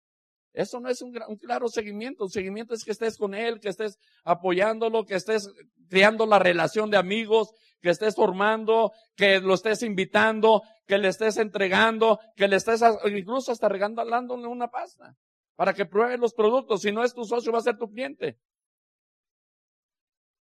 Eso 0.57 0.81
no 0.81 0.89
es 0.89 1.03
un, 1.03 1.13
claro 1.39 1.69
seguimiento. 1.69 2.25
Un 2.25 2.31
seguimiento 2.31 2.73
es 2.73 2.83
que 2.83 2.91
estés 2.91 3.19
con 3.19 3.35
él, 3.35 3.61
que 3.61 3.69
estés 3.69 3.99
apoyándolo, 4.25 5.05
que 5.05 5.15
estés 5.15 5.53
creando 5.91 6.25
la 6.25 6.39
relación 6.39 6.91
de 6.91 6.97
amigos, 6.97 7.53
que 7.83 7.91
estés 7.91 8.15
formando, 8.15 8.93
que 9.17 9.39
lo 9.41 9.53
estés 9.53 9.83
invitando, 9.83 10.63
que 10.87 10.97
le 10.97 11.09
estés 11.09 11.37
entregando, 11.37 12.21
que 12.37 12.49
le 12.49 12.57
estés 12.57 12.81
incluso 13.05 13.53
hasta 13.53 13.69
regalándole 13.69 14.47
una 14.47 14.69
pasta 14.69 15.15
para 15.57 15.75
que 15.75 15.85
pruebe 15.85 16.17
los 16.17 16.33
productos. 16.33 16.81
Si 16.81 16.91
no 16.91 17.05
es 17.05 17.13
tu 17.13 17.27
socio, 17.27 17.53
va 17.53 17.59
a 17.59 17.63
ser 17.63 17.77
tu 17.77 17.91
cliente. 17.91 18.39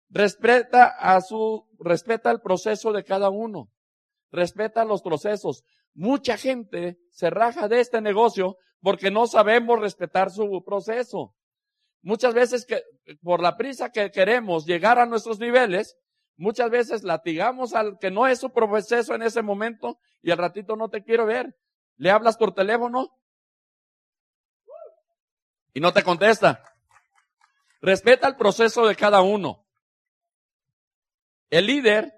Respeta 0.09 0.87
a 0.87 1.21
su, 1.21 1.69
respeta 1.81 2.31
el 2.31 2.41
proceso 2.41 2.93
de 2.93 3.03
cada 3.03 3.29
uno. 3.29 3.73
Respeta 4.31 4.85
los 4.85 5.03
procesos. 5.03 5.65
Mucha 5.95 6.37
gente 6.37 6.97
se 7.11 7.29
raja 7.29 7.67
de 7.67 7.81
este 7.81 8.01
negocio 8.01 8.57
porque 8.81 9.11
no 9.11 9.27
sabemos 9.27 9.81
respetar 9.81 10.31
su 10.31 10.63
proceso. 10.65 11.35
Muchas 12.03 12.35
veces 12.35 12.67
que 12.67 12.83
por 13.23 13.43
la 13.43 13.57
prisa 13.57 13.91
que 13.91 14.11
queremos 14.11 14.65
llegar 14.67 14.99
a 14.99 15.07
nuestros 15.07 15.39
niveles, 15.41 15.97
muchas 16.37 16.71
veces 16.71 17.03
latigamos 17.03 17.75
al 17.75 17.99
que 17.99 18.11
no 18.11 18.27
es 18.27 18.39
su 18.39 18.53
proceso 18.53 19.15
en 19.15 19.23
ese 19.23 19.43
momento 19.43 19.99
y 20.23 20.31
al 20.31 20.39
ratito 20.39 20.77
no 20.77 20.89
te 20.89 21.03
quiero 21.03 21.27
ver. 21.27 21.57
Le 21.97 22.11
hablas 22.11 22.37
por 22.37 22.55
teléfono 22.55 23.11
y 25.73 25.81
no 25.81 25.93
te 25.93 26.03
contesta. 26.03 26.63
Respeta 27.81 28.29
el 28.29 28.37
proceso 28.37 28.87
de 28.87 28.97
cada 28.97 29.23
uno. 29.23 29.67
El 31.51 31.67
líder 31.67 32.13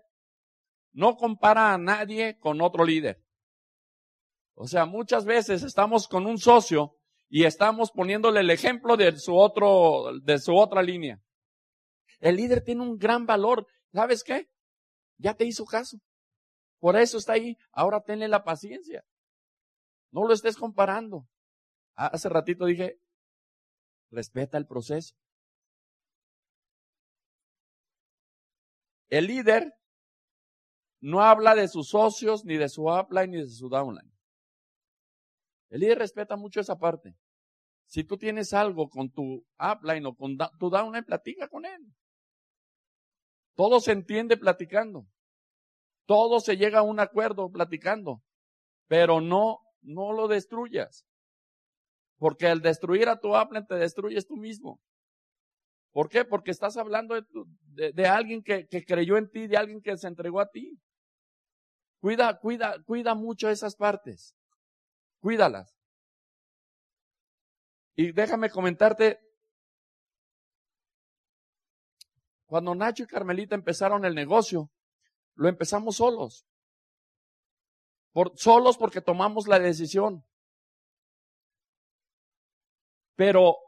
no 0.93 1.17
compara 1.17 1.73
a 1.73 1.79
nadie 1.79 2.39
con 2.39 2.61
otro 2.61 2.85
líder. 2.85 3.23
O 4.61 4.67
sea, 4.67 4.87
muchas 4.87 5.25
veces 5.25 5.63
estamos 5.63 6.09
con 6.09 6.27
un 6.27 6.37
socio 6.37 6.97
y 7.29 7.45
estamos 7.45 7.93
poniéndole 7.93 8.41
el 8.41 8.51
ejemplo 8.51 8.97
de 8.97 9.17
su 9.17 9.37
otro, 9.37 10.19
de 10.21 10.41
su 10.41 10.53
otra 10.57 10.83
línea. 10.83 11.23
El 12.19 12.35
líder 12.35 12.65
tiene 12.65 12.83
un 12.83 12.99
gran 12.99 13.25
valor. 13.25 13.69
¿Sabes 13.93 14.25
qué? 14.25 14.49
Ya 15.17 15.35
te 15.35 15.45
hizo 15.45 15.65
caso. 15.65 15.99
Por 16.81 16.97
eso 16.97 17.19
está 17.19 17.35
ahí. 17.35 17.57
Ahora 17.71 18.01
tenle 18.01 18.27
la 18.27 18.43
paciencia. 18.43 19.05
No 20.11 20.27
lo 20.27 20.35
estés 20.35 20.57
comparando. 20.57 21.29
Hace 21.95 22.29
ratito 22.29 22.65
dije, 22.65 22.99
respeta 24.11 24.59
el 24.59 24.67
proceso. 24.67 25.15
El 29.09 29.29
líder 29.29 29.73
no 31.01 31.23
habla 31.23 31.55
de 31.55 31.69
sus 31.69 31.91
socios, 31.91 32.45
ni 32.45 32.57
de 32.57 32.69
su 32.69 32.89
upline, 32.89 33.31
ni 33.31 33.37
de 33.39 33.51
su 33.51 33.69
downline. 33.69 34.18
El 35.71 35.81
líder 35.81 35.99
respeta 35.99 36.37
mucho 36.37 36.61
esa 36.61 36.79
parte. 36.79 37.15
Si 37.87 38.05
tú 38.05 38.19
tienes 38.19 38.53
algo 38.53 38.89
con 38.89 39.11
tu 39.11 39.47
upline 39.59 40.07
o 40.07 40.15
con 40.15 40.37
tu 40.59 40.71
downline, 40.71 41.05
platica 41.05 41.49
con 41.49 41.65
él. 41.65 41.95
Todo 43.55 43.81
se 43.81 43.93
entiende 43.93 44.37
platicando. 44.37 45.07
Todo 46.07 46.41
se 46.41 46.57
llega 46.57 46.81
a 46.81 46.83
un 46.83 47.01
acuerdo 47.01 47.51
platicando. 47.51 48.23
Pero 48.89 49.21
no, 49.21 49.59
no 49.81 50.13
lo 50.13 50.29
destruyas. 50.29 51.05
Porque 52.19 52.47
al 52.47 52.61
destruir 52.61 53.09
a 53.09 53.19
tu 53.19 53.37
upline 53.37 53.67
te 53.67 53.77
destruyes 53.77 54.27
tú 54.27 54.37
mismo. 54.37 54.81
¿Por 55.93 56.09
qué? 56.09 56.25
Porque 56.25 56.51
estás 56.51 56.77
hablando 56.77 57.15
de, 57.15 57.93
de, 57.93 58.07
alguien 58.07 58.43
que, 58.43 58.67
que, 58.69 58.85
creyó 58.85 59.17
en 59.17 59.31
ti, 59.31 59.47
de 59.47 59.57
alguien 59.57 59.81
que 59.81 59.97
se 59.97 60.07
entregó 60.07 60.41
a 60.41 60.51
ti. 60.51 60.79
Cuida, 62.01 62.39
cuida, 62.39 62.83
cuida 62.85 63.15
mucho 63.15 63.49
esas 63.49 63.75
partes. 63.75 64.38
Cuídalas. 65.29 65.77
Y 67.95 68.13
déjame 68.13 68.49
comentarte, 68.49 69.21
cuando 72.47 72.75
Nacho 72.75 73.03
y 73.03 73.07
Carmelita 73.07 73.55
empezaron 73.55 74.07
el 74.07 74.15
negocio, 74.15 74.71
lo 75.35 75.51
empezamos 75.51 75.97
solos. 75.97 76.47
Por, 78.13 78.39
solos 78.39 78.79
porque 78.79 79.03
tomamos 79.03 79.47
la 79.49 79.59
decisión. 79.59 80.25
Pero 83.17 83.59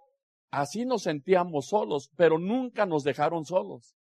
así 0.50 0.86
nos 0.86 1.02
sentíamos 1.02 1.68
solos, 1.68 2.10
pero 2.16 2.38
nunca 2.38 2.86
nos 2.86 3.04
dejaron 3.04 3.44
solos. 3.44 3.94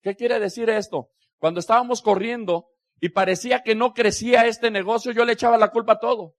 ¿Qué 0.00 0.16
quiere 0.16 0.40
decir 0.40 0.70
esto? 0.70 1.10
Cuando 1.36 1.60
estábamos 1.60 2.00
corriendo 2.00 2.70
y 3.00 3.10
parecía 3.10 3.62
que 3.62 3.74
no 3.74 3.92
crecía 3.92 4.46
este 4.46 4.70
negocio, 4.70 5.12
yo 5.12 5.26
le 5.26 5.34
echaba 5.34 5.58
la 5.58 5.70
culpa 5.70 5.92
a 5.92 5.98
todo 5.98 6.36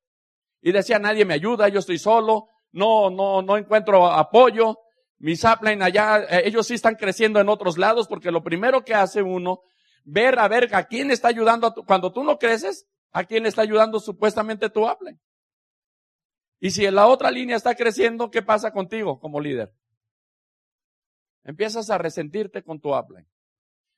y 0.62 0.72
decía, 0.72 1.00
nadie 1.00 1.26
me 1.26 1.34
ayuda, 1.34 1.68
yo 1.70 1.80
estoy 1.80 2.00
solo, 2.00 2.50
no, 2.72 3.10
no, 3.10 3.42
no 3.42 3.58
encuentro 3.58 4.08
apoyo. 4.08 4.80
Mis 5.18 5.44
upline 5.44 5.82
allá, 5.82 6.24
eh, 6.24 6.44
ellos 6.46 6.68
sí 6.68 6.74
están 6.74 6.96
creciendo 6.96 7.40
en 7.40 7.50
otros 7.50 7.78
lados 7.78 8.08
porque 8.08 8.32
lo 8.32 8.44
primero 8.44 8.84
que 8.84 8.94
hace 8.94 9.22
uno, 9.22 9.62
ver 10.04 10.40
a 10.40 10.48
ver 10.48 10.74
a 10.76 10.84
quién 10.86 11.10
está 11.10 11.30
ayudando, 11.30 11.68
a 11.68 11.74
tu, 11.74 11.86
cuando 11.86 12.12
tú 12.12 12.24
no 12.24 12.38
creces, 12.38 12.86
a 13.12 13.24
quién 13.24 13.46
está 13.46 13.62
ayudando 13.62 14.00
supuestamente 14.00 14.70
tu 14.70 14.90
upline. 14.90 15.20
Y 16.60 16.72
si 16.72 16.86
en 16.86 16.96
la 16.96 17.08
otra 17.08 17.32
línea 17.32 17.56
está 17.56 17.76
creciendo, 17.76 18.30
¿qué 18.30 18.42
pasa 18.42 18.72
contigo 18.72 19.20
como 19.20 19.40
líder? 19.40 19.74
Empiezas 21.44 21.90
a 21.90 21.98
resentirte 21.98 22.64
con 22.64 22.80
tu 22.80 22.96
upline. 22.96 23.28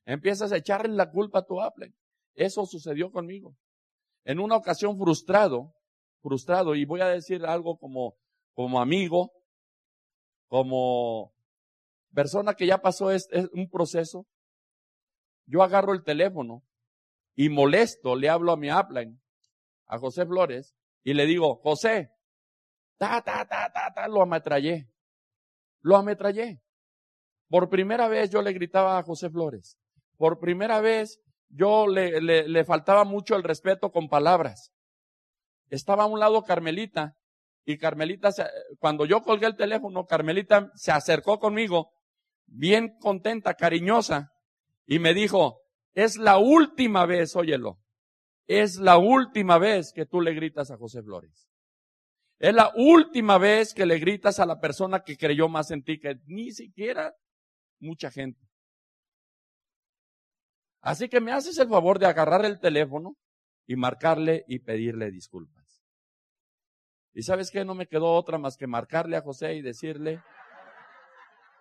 Empiezas 0.05 0.51
a 0.51 0.57
echarle 0.57 0.95
la 0.95 1.09
culpa 1.09 1.39
a 1.39 1.45
tu 1.45 1.63
upline. 1.65 1.95
Eso 2.35 2.65
sucedió 2.65 3.11
conmigo. 3.11 3.55
En 4.23 4.39
una 4.39 4.55
ocasión 4.55 4.97
frustrado, 4.97 5.73
frustrado 6.27 6.75
y 6.75 6.83
voy 6.83 6.99
a 6.99 7.07
decir 7.07 7.45
algo 7.45 7.77
como, 7.77 8.17
como 8.53 8.81
amigo, 8.81 9.31
como 10.47 11.33
persona 12.13 12.53
que 12.53 12.67
ya 12.67 12.79
pasó 12.79 13.11
es, 13.11 13.29
un 13.53 13.69
proceso. 13.69 14.25
Yo 15.45 15.63
agarro 15.63 15.93
el 15.93 16.03
teléfono 16.03 16.63
y 17.33 17.47
molesto, 17.47 18.17
le 18.17 18.27
hablo 18.27 18.51
a 18.51 18.57
mi 18.57 18.69
upline, 18.69 19.21
a 19.85 19.97
José 19.99 20.25
Flores, 20.25 20.75
y 21.01 21.13
le 21.13 21.25
digo, 21.25 21.61
José, 21.63 22.11
ta, 22.97 23.21
ta, 23.21 23.47
ta, 23.47 23.71
ta, 23.71 23.93
ta, 23.93 24.07
lo 24.09 24.21
ametrallé. 24.21 24.89
Lo 25.79 25.95
ametrallé. 25.95 26.61
Por 27.47 27.69
primera 27.69 28.09
vez 28.09 28.29
yo 28.29 28.41
le 28.41 28.51
gritaba 28.51 28.97
a 28.97 29.03
José 29.03 29.29
Flores. 29.29 29.77
Por 30.17 30.39
primera 30.39 30.81
vez 30.81 31.21
yo 31.47 31.87
le, 31.87 32.19
le, 32.19 32.49
le 32.49 32.65
faltaba 32.65 33.05
mucho 33.05 33.37
el 33.37 33.43
respeto 33.43 33.93
con 33.93 34.09
palabras 34.09 34.73
estaba 35.69 36.03
a 36.03 36.07
un 36.07 36.19
lado 36.19 36.43
Carmelita 36.43 37.15
y 37.65 37.77
Carmelita, 37.77 38.29
cuando 38.79 39.05
yo 39.05 39.21
colgué 39.21 39.47
el 39.47 39.57
teléfono, 39.57 40.05
Carmelita 40.05 40.71
se 40.75 40.91
acercó 40.91 41.37
conmigo, 41.39 41.91
bien 42.45 42.97
contenta, 42.99 43.55
cariñosa, 43.55 44.31
y 44.85 44.99
me 44.99 45.13
dijo, 45.13 45.59
es 45.93 46.17
la 46.17 46.37
última 46.37 47.05
vez, 47.05 47.35
óyelo, 47.35 47.79
es 48.45 48.77
la 48.77 48.97
última 48.97 49.57
vez 49.57 49.91
que 49.93 50.05
tú 50.05 50.21
le 50.21 50.33
gritas 50.33 50.71
a 50.71 50.77
José 50.77 51.03
Flores. 51.03 51.49
Es 52.39 52.53
la 52.53 52.71
última 52.75 53.37
vez 53.37 53.73
que 53.73 53.85
le 53.85 53.99
gritas 53.99 54.39
a 54.39 54.45
la 54.45 54.59
persona 54.59 55.03
que 55.03 55.17
creyó 55.17 55.49
más 55.49 55.71
en 55.71 55.83
ti 55.83 55.99
que 55.99 56.19
ni 56.25 56.51
siquiera 56.51 57.15
mucha 57.79 58.11
gente. 58.11 58.47
Así 60.81 61.09
que 61.09 61.19
me 61.19 61.33
haces 61.33 61.57
el 61.57 61.67
favor 61.67 61.99
de 61.99 62.05
agarrar 62.05 62.45
el 62.45 62.59
teléfono 62.59 63.17
y 63.65 63.75
marcarle 63.75 64.45
y 64.47 64.59
pedirle 64.59 65.11
disculpas. 65.11 65.56
¿Y 67.17 67.23
sabes 67.23 67.49
qué? 67.49 67.65
No 67.65 67.73
me 67.73 67.87
quedó 67.87 68.13
otra 68.13 68.37
más 68.37 68.57
que 68.57 68.67
marcarle 68.67 69.17
a 69.17 69.23
José 69.23 69.55
y 69.55 69.63
decirle, 69.63 70.21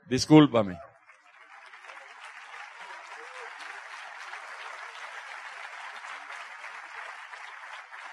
discúlpame. 0.06 0.78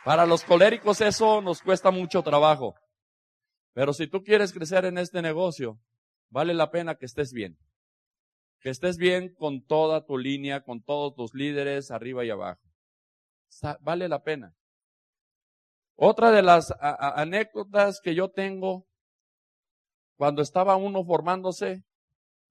Para 0.06 0.26
los 0.26 0.46
coléricos 0.46 1.02
eso 1.02 1.42
nos 1.42 1.62
cuesta 1.62 1.92
mucho 1.92 2.24
trabajo. 2.24 2.76
Pero 3.74 3.92
si 3.92 4.08
tú 4.08 4.24
quieres 4.24 4.54
crecer 4.54 4.86
en 4.86 4.98
este 4.98 5.22
negocio, 5.22 5.78
vale 6.30 6.54
la 6.54 6.72
pena 6.72 6.96
que 6.96 7.08
estés 7.08 7.34
bien. 7.34 7.58
Que 8.62 8.70
estés 8.70 8.96
bien 8.96 9.36
con 9.36 9.66
toda 9.66 10.06
tu 10.06 10.18
línea, 10.18 10.64
con 10.64 10.82
todos 10.82 11.14
tus 11.14 11.34
líderes, 11.34 11.92
arriba 11.92 12.24
y 12.24 12.30
abajo 12.30 12.62
vale 13.82 14.08
la 14.08 14.24
pena. 14.24 14.56
Otra 15.96 16.32
de 16.32 16.42
las 16.42 16.74
anécdotas 16.80 18.00
que 18.02 18.16
yo 18.16 18.30
tengo 18.30 18.88
cuando 20.18 20.42
estaba 20.42 20.76
uno 20.76 21.04
formándose, 21.04 21.84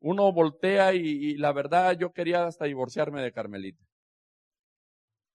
uno 0.00 0.32
voltea 0.32 0.94
y, 0.94 1.36
la 1.36 1.52
verdad 1.52 1.96
yo 1.98 2.12
quería 2.12 2.46
hasta 2.46 2.66
divorciarme 2.66 3.22
de 3.22 3.32
Carmelita. 3.32 3.84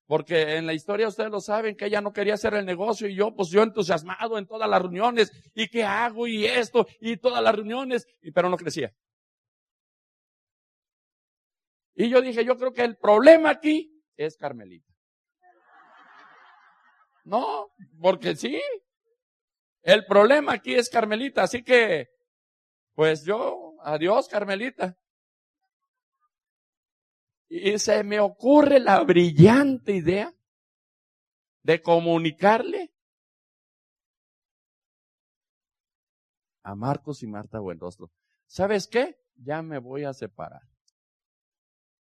Porque 0.05 0.55
en 0.55 0.65
la 0.65 0.73
historia 0.73 1.07
ustedes 1.09 1.31
lo 1.31 1.41
saben 1.41 1.75
que 1.75 1.85
ella 1.85 1.99
no 1.99 2.13
quería 2.13 2.35
hacer 2.35 2.53
el 2.53 2.65
negocio 2.65 3.09
y 3.09 3.15
yo, 3.15 3.35
pues 3.35 3.49
yo 3.49 3.61
entusiasmado 3.61 4.37
en 4.37 4.47
todas 4.47 4.69
las 4.69 4.81
reuniones 4.81 5.31
y 5.53 5.67
qué 5.67 5.83
hago 5.83 6.27
y 6.27 6.45
esto 6.45 6.87
y 7.01 7.17
todas 7.17 7.43
las 7.43 7.55
reuniones, 7.55 8.07
y, 8.21 8.31
pero 8.31 8.49
no 8.49 8.55
crecía. 8.55 8.93
Y 11.93 12.09
yo 12.09 12.21
dije, 12.21 12.45
yo 12.45 12.55
creo 12.57 12.71
que 12.71 12.83
el 12.83 12.95
problema 12.95 13.49
aquí 13.49 14.01
es 14.15 14.37
Carmelita. 14.37 14.96
No, 17.27 17.73
porque 17.99 18.37
sí. 18.37 18.61
El 19.81 20.05
problema 20.05 20.53
aquí 20.53 20.75
es 20.75 20.89
Carmelita, 20.89 21.43
así 21.43 21.61
que, 21.61 22.07
pues 22.95 23.25
yo, 23.25 23.75
adiós 23.81 24.29
Carmelita. 24.29 24.97
Y 27.49 27.77
se 27.79 28.03
me 28.05 28.21
ocurre 28.21 28.79
la 28.79 29.03
brillante 29.03 29.91
idea 29.93 30.33
de 31.63 31.81
comunicarle 31.81 32.93
a 36.63 36.75
Marcos 36.75 37.23
y 37.23 37.27
Marta 37.27 37.59
Buenrostro. 37.59 38.09
¿Sabes 38.45 38.87
qué? 38.87 39.19
Ya 39.35 39.61
me 39.61 39.79
voy 39.79 40.05
a 40.05 40.13
separar. 40.13 40.61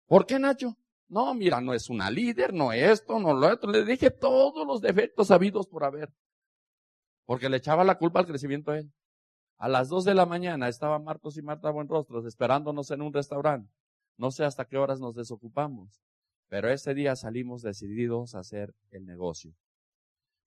¿Por 0.06 0.26
qué, 0.26 0.40
Nacho? 0.40 0.76
No, 1.12 1.34
mira, 1.34 1.60
no 1.60 1.74
es 1.74 1.90
una 1.90 2.10
líder, 2.10 2.54
no 2.54 2.72
esto, 2.72 3.20
no 3.20 3.34
lo 3.34 3.52
otro. 3.52 3.70
Le 3.70 3.84
dije 3.84 4.10
todos 4.10 4.66
los 4.66 4.80
defectos 4.80 5.30
habidos 5.30 5.66
por 5.66 5.84
haber. 5.84 6.10
Porque 7.26 7.50
le 7.50 7.58
echaba 7.58 7.84
la 7.84 7.98
culpa 7.98 8.20
al 8.20 8.26
crecimiento 8.26 8.70
a 8.70 8.78
él. 8.78 8.90
A 9.58 9.68
las 9.68 9.90
dos 9.90 10.06
de 10.06 10.14
la 10.14 10.24
mañana 10.24 10.68
estaban 10.68 11.04
Marcos 11.04 11.36
y 11.36 11.42
Marta 11.42 11.68
Buenrostros 11.70 12.24
esperándonos 12.24 12.90
en 12.92 13.02
un 13.02 13.12
restaurante. 13.12 13.70
No 14.16 14.30
sé 14.30 14.46
hasta 14.46 14.64
qué 14.64 14.78
horas 14.78 15.00
nos 15.00 15.14
desocupamos, 15.14 16.00
pero 16.48 16.70
ese 16.70 16.94
día 16.94 17.14
salimos 17.14 17.60
decididos 17.60 18.34
a 18.34 18.38
hacer 18.38 18.74
el 18.90 19.04
negocio. 19.04 19.54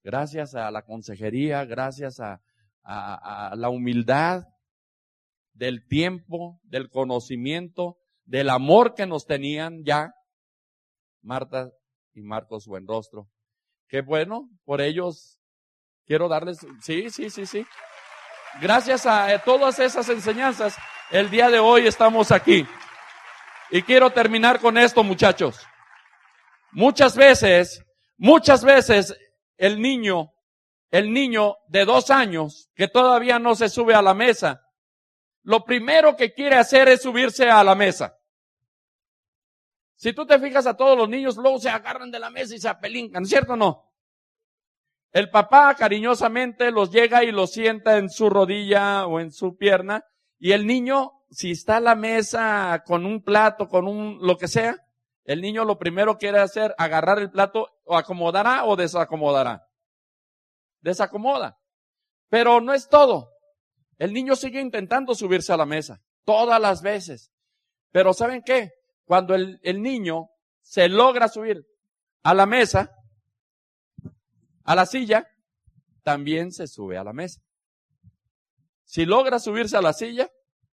Gracias 0.03 0.55
a 0.55 0.71
la 0.71 0.83
consejería, 0.83 1.63
gracias 1.65 2.19
a 2.19 2.41
la 3.55 3.69
humildad 3.69 4.45
del 5.53 5.85
tiempo, 5.87 6.59
del 6.63 6.89
conocimiento, 6.89 7.99
del 8.23 8.49
amor 8.49 8.95
que 8.95 9.05
nos 9.05 9.27
tenían 9.27 9.83
ya, 9.83 10.11
Marta 11.25 11.71
y 12.13 12.21
Marcos 12.21 12.67
Buenrostro. 12.67 13.27
Qué 13.87 14.01
bueno, 14.01 14.47
por 14.63 14.79
ellos 14.79 15.39
quiero 16.05 16.27
darles, 16.27 16.59
sí, 16.81 17.09
sí, 17.09 17.29
sí, 17.29 17.45
sí. 17.45 17.65
Gracias 18.61 19.05
a 19.05 19.33
eh, 19.33 19.41
todas 19.43 19.79
esas 19.79 20.07
enseñanzas, 20.09 20.77
el 21.11 21.29
día 21.29 21.49
de 21.49 21.59
hoy 21.59 21.87
estamos 21.87 22.31
aquí. 22.31 22.65
Y 23.71 23.81
quiero 23.81 24.11
terminar 24.11 24.59
con 24.59 24.77
esto, 24.77 25.03
muchachos. 25.03 25.67
Muchas 26.71 27.17
veces, 27.17 27.83
muchas 28.17 28.63
veces 28.63 29.17
el 29.57 29.81
niño, 29.81 30.31
el 30.91 31.11
niño 31.11 31.55
de 31.67 31.85
dos 31.85 32.11
años 32.11 32.69
que 32.75 32.87
todavía 32.87 33.39
no 33.39 33.55
se 33.55 33.69
sube 33.69 33.95
a 33.95 34.01
la 34.01 34.13
mesa, 34.13 34.61
lo 35.41 35.65
primero 35.65 36.15
que 36.15 36.33
quiere 36.33 36.55
hacer 36.55 36.87
es 36.87 37.01
subirse 37.01 37.49
a 37.49 37.63
la 37.63 37.75
mesa. 37.75 38.15
Si 39.95 40.13
tú 40.13 40.25
te 40.25 40.39
fijas 40.39 40.67
a 40.67 40.75
todos 40.75 40.97
los 40.97 41.09
niños, 41.09 41.37
luego 41.37 41.59
se 41.59 41.69
agarran 41.69 42.11
de 42.11 42.19
la 42.19 42.29
mesa 42.29 42.55
y 42.55 42.59
se 42.59 42.67
apelincan, 42.67 43.25
¿cierto 43.25 43.53
o 43.53 43.57
no? 43.57 43.91
El 45.11 45.29
papá 45.29 45.73
cariñosamente 45.75 46.71
los 46.71 46.91
llega 46.91 47.23
y 47.23 47.31
los 47.31 47.53
sienta 47.53 47.97
en 47.97 48.09
su 48.09 48.29
rodilla 48.29 49.07
o 49.07 49.21
en 49.21 49.31
su 49.31 49.55
pierna 49.55 50.03
y 50.37 50.51
el 50.51 50.67
niño, 50.67 51.23
si 51.29 51.51
está 51.51 51.77
a 51.77 51.79
la 51.79 51.95
mesa 51.95 52.83
con 52.85 53.05
un 53.05 53.23
plato, 53.23 53.67
con 53.67 53.87
un 53.87 54.19
lo 54.21 54.37
que 54.37 54.47
sea, 54.47 54.75
el 55.23 55.41
niño 55.41 55.65
lo 55.65 55.79
primero 55.79 56.17
quiere 56.17 56.39
hacer, 56.39 56.75
agarrar 56.77 57.19
el 57.19 57.31
plato 57.31 57.69
o 57.83 57.97
acomodará 57.97 58.65
o 58.65 58.75
desacomodará. 58.75 59.67
Desacomoda. 60.81 61.57
Pero 62.29 62.61
no 62.61 62.73
es 62.73 62.89
todo. 62.89 63.31
El 63.97 64.13
niño 64.13 64.35
sigue 64.35 64.59
intentando 64.59 65.15
subirse 65.15 65.53
a 65.53 65.57
la 65.57 65.65
mesa, 65.65 66.01
todas 66.25 66.59
las 66.61 66.81
veces. 66.81 67.31
Pero 67.91 68.13
¿saben 68.13 68.43
qué? 68.43 68.73
Cuando 69.05 69.35
el, 69.35 69.59
el 69.63 69.81
niño 69.81 70.29
se 70.61 70.89
logra 70.89 71.27
subir 71.27 71.65
a 72.23 72.33
la 72.33 72.45
mesa, 72.45 72.91
a 74.63 74.75
la 74.75 74.85
silla, 74.85 75.27
también 76.03 76.51
se 76.51 76.67
sube 76.67 76.97
a 76.97 77.03
la 77.03 77.13
mesa. 77.13 77.41
Si 78.83 79.05
logra 79.05 79.39
subirse 79.39 79.77
a 79.77 79.81
la 79.81 79.93
silla, 79.93 80.29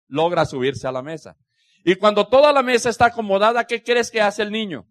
logra 0.07 0.45
subirse 0.45 0.87
a 0.87 0.91
la 0.91 1.01
mesa. 1.01 1.37
Y 1.83 1.95
cuando 1.95 2.27
toda 2.27 2.53
la 2.53 2.61
mesa 2.61 2.89
está 2.89 3.05
acomodada, 3.07 3.65
¿qué 3.65 3.83
crees 3.83 4.11
que 4.11 4.21
hace 4.21 4.43
el 4.43 4.51
niño? 4.51 4.87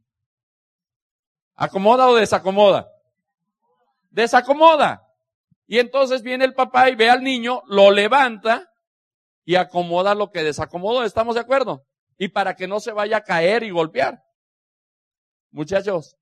¿Acomoda 1.55 2.09
o 2.09 2.15
desacomoda? 2.15 2.89
Desacomoda. 4.11 5.07
Y 5.67 5.79
entonces 5.79 6.23
viene 6.23 6.45
el 6.45 6.55
papá 6.55 6.91
y 6.91 6.97
ve 6.97 7.11
al 7.11 7.23
niño, 7.23 7.63
lo 7.67 7.91
levanta 7.91 8.73
y 9.45 9.55
acomoda 9.55 10.15
lo 10.15 10.31
que 10.31 10.43
desacomodó. 10.43 11.05
¿Estamos 11.05 11.35
de 11.35 11.43
acuerdo? 11.43 11.87
Y 12.23 12.29
para 12.29 12.55
que 12.55 12.69
no 12.69 12.81
se 12.81 12.93
vaya 12.93 13.17
a 13.17 13.25
caer 13.25 13.63
y 13.63 13.71
golpear. 13.71 14.23
Muchachos, 15.51 16.19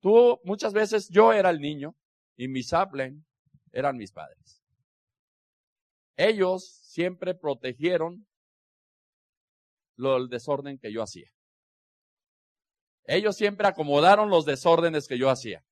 tú 0.00 0.40
muchas 0.44 0.72
veces 0.72 1.08
yo 1.08 1.32
era 1.32 1.50
el 1.50 1.58
niño 1.60 1.96
y 2.36 2.46
mis 2.46 2.68
saplen 2.68 3.26
eran 3.72 3.96
mis 3.96 4.12
padres. 4.12 4.62
Ellos 6.16 6.68
siempre 6.84 7.34
protegieron 7.34 8.28
lo, 9.96 10.24
desorden 10.28 10.78
que 10.78 10.92
yo 10.92 11.02
hacía. 11.02 11.28
Ellos 13.06 13.34
siempre 13.36 13.66
acomodaron 13.66 14.30
los 14.30 14.44
desórdenes 14.44 15.08
que 15.08 15.18
yo 15.18 15.30
hacía. 15.30 15.64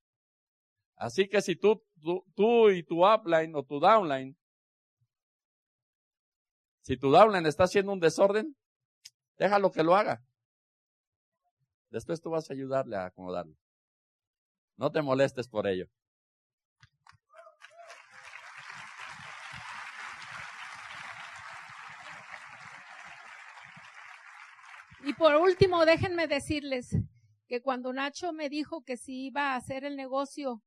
Así 0.97 1.29
que 1.29 1.41
si 1.41 1.55
tú, 1.55 1.85
tú, 2.03 2.25
tú 2.35 2.69
y 2.71 2.83
tu 2.83 3.07
upline 3.07 3.55
o 3.55 3.63
tu 3.63 3.79
downline 3.79 4.37
si 6.85 6.99
tu 6.99 7.11
downline 7.11 7.47
está 7.47 7.65
haciendo 7.65 7.93
un 7.93 7.99
desorden, 7.99 8.55
déjalo 9.39 9.73
que 9.73 9.83
lo 9.83 9.97
haga. 9.97 10.23
Después 11.89 12.21
tú 12.21 12.29
vas 12.29 12.51
a 12.51 12.53
ayudarle 12.53 12.97
a 12.97 13.07
acomodarlo. 13.07 13.57
No 14.77 14.93
te 14.93 15.01
molestes 15.01 15.49
por 15.49 15.67
ello. 15.67 15.89
Y 25.07 25.15
por 25.15 25.37
último, 25.37 25.87
déjenme 25.87 26.27
decirles 26.27 26.95
que 27.49 27.63
cuando 27.63 27.95
Nacho 27.95 28.35
me 28.35 28.51
dijo 28.51 28.83
que 28.83 28.99
si 28.99 29.29
iba 29.29 29.53
a 29.53 29.57
hacer 29.57 29.85
el 29.85 29.97
negocio, 29.97 30.63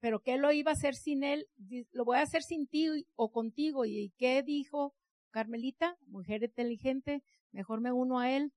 pero 0.00 0.20
que 0.20 0.38
lo 0.38 0.50
iba 0.50 0.70
a 0.70 0.74
hacer 0.74 0.94
sin 0.94 1.24
él, 1.24 1.46
lo 1.92 2.06
voy 2.06 2.16
a 2.16 2.22
hacer 2.22 2.42
sin 2.42 2.66
ti 2.66 3.06
o 3.16 3.30
contigo. 3.30 3.84
¿Y 3.84 4.14
qué 4.16 4.42
dijo 4.42 4.94
Carmelita, 5.36 5.98
mujer 6.06 6.44
inteligente, 6.44 7.22
mejor 7.52 7.82
me 7.82 7.92
uno 7.92 8.20
a 8.20 8.30
él. 8.30 8.54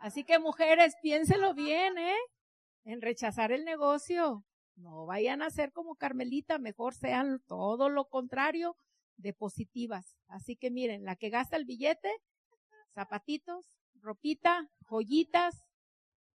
Así 0.00 0.22
que 0.22 0.38
mujeres, 0.38 0.96
piénselo 1.00 1.54
bien, 1.54 1.96
¿eh? 1.96 2.18
En 2.84 3.00
rechazar 3.00 3.52
el 3.52 3.64
negocio. 3.64 4.44
No 4.76 5.06
vayan 5.06 5.40
a 5.40 5.48
ser 5.48 5.72
como 5.72 5.94
Carmelita, 5.94 6.58
mejor 6.58 6.92
sean 6.92 7.40
todo 7.46 7.88
lo 7.88 8.04
contrario 8.10 8.76
de 9.16 9.32
positivas. 9.32 10.18
Así 10.28 10.56
que 10.56 10.70
miren, 10.70 11.06
la 11.06 11.16
que 11.16 11.30
gasta 11.30 11.56
el 11.56 11.64
billete, 11.64 12.10
zapatitos, 12.92 13.64
ropita, 13.94 14.68
joyitas. 14.90 15.64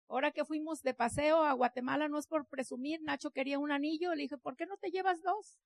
Ahora 0.07 0.31
que 0.31 0.45
fuimos 0.45 0.81
de 0.81 0.95
paseo 0.95 1.43
a 1.43 1.53
Guatemala, 1.53 2.07
no 2.07 2.17
es 2.17 2.25
por 2.25 2.47
presumir, 2.47 3.03
Nacho 3.03 3.29
quería 3.29 3.59
un 3.59 3.71
anillo, 3.71 4.15
le 4.15 4.23
dije, 4.23 4.39
¿por 4.39 4.55
qué 4.55 4.65
no 4.65 4.77
te 4.77 4.89
llevas 4.89 5.21
dos? 5.21 5.59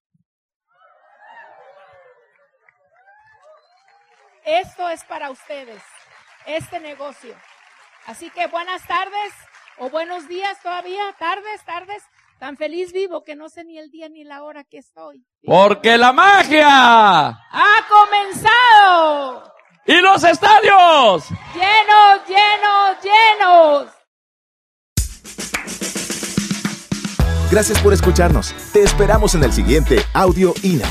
Esto 4.46 4.90
es 4.90 5.04
para 5.04 5.30
ustedes, 5.30 5.82
este 6.46 6.80
negocio. 6.80 7.36
Así 8.08 8.30
que 8.32 8.48
buenas 8.48 8.86
tardes 8.88 9.34
o 9.78 9.90
buenos 9.90 10.28
días 10.28 10.60
todavía, 10.62 11.14
tardes, 11.20 11.64
tardes. 11.66 12.04
Tan 12.40 12.58
feliz 12.58 12.92
vivo 12.92 13.24
que 13.24 13.36
no 13.36 13.50
sé 13.50 13.64
ni 13.64 13.78
el 13.78 13.92
día 13.92 14.10
ni 14.10 14.24
la 14.24 14.44
hora 14.44 14.64
que 14.64 14.80
estoy. 14.80 15.24
Porque 15.46 15.96
la 15.96 16.12
magia 16.12 16.68
ha 16.68 17.88
comenzado. 17.88 19.54
Y 19.86 20.02
los 20.02 20.24
estadios 20.24 21.30
llenos, 21.54 22.28
llenos, 22.28 22.98
llenos. 23.04 23.88
Gracias 27.52 27.80
por 27.82 27.94
escucharnos. 27.94 28.56
Te 28.74 28.82
esperamos 28.82 29.36
en 29.36 29.44
el 29.44 29.54
siguiente 29.54 29.98
Audio 30.14 30.54
INA. 30.64 30.88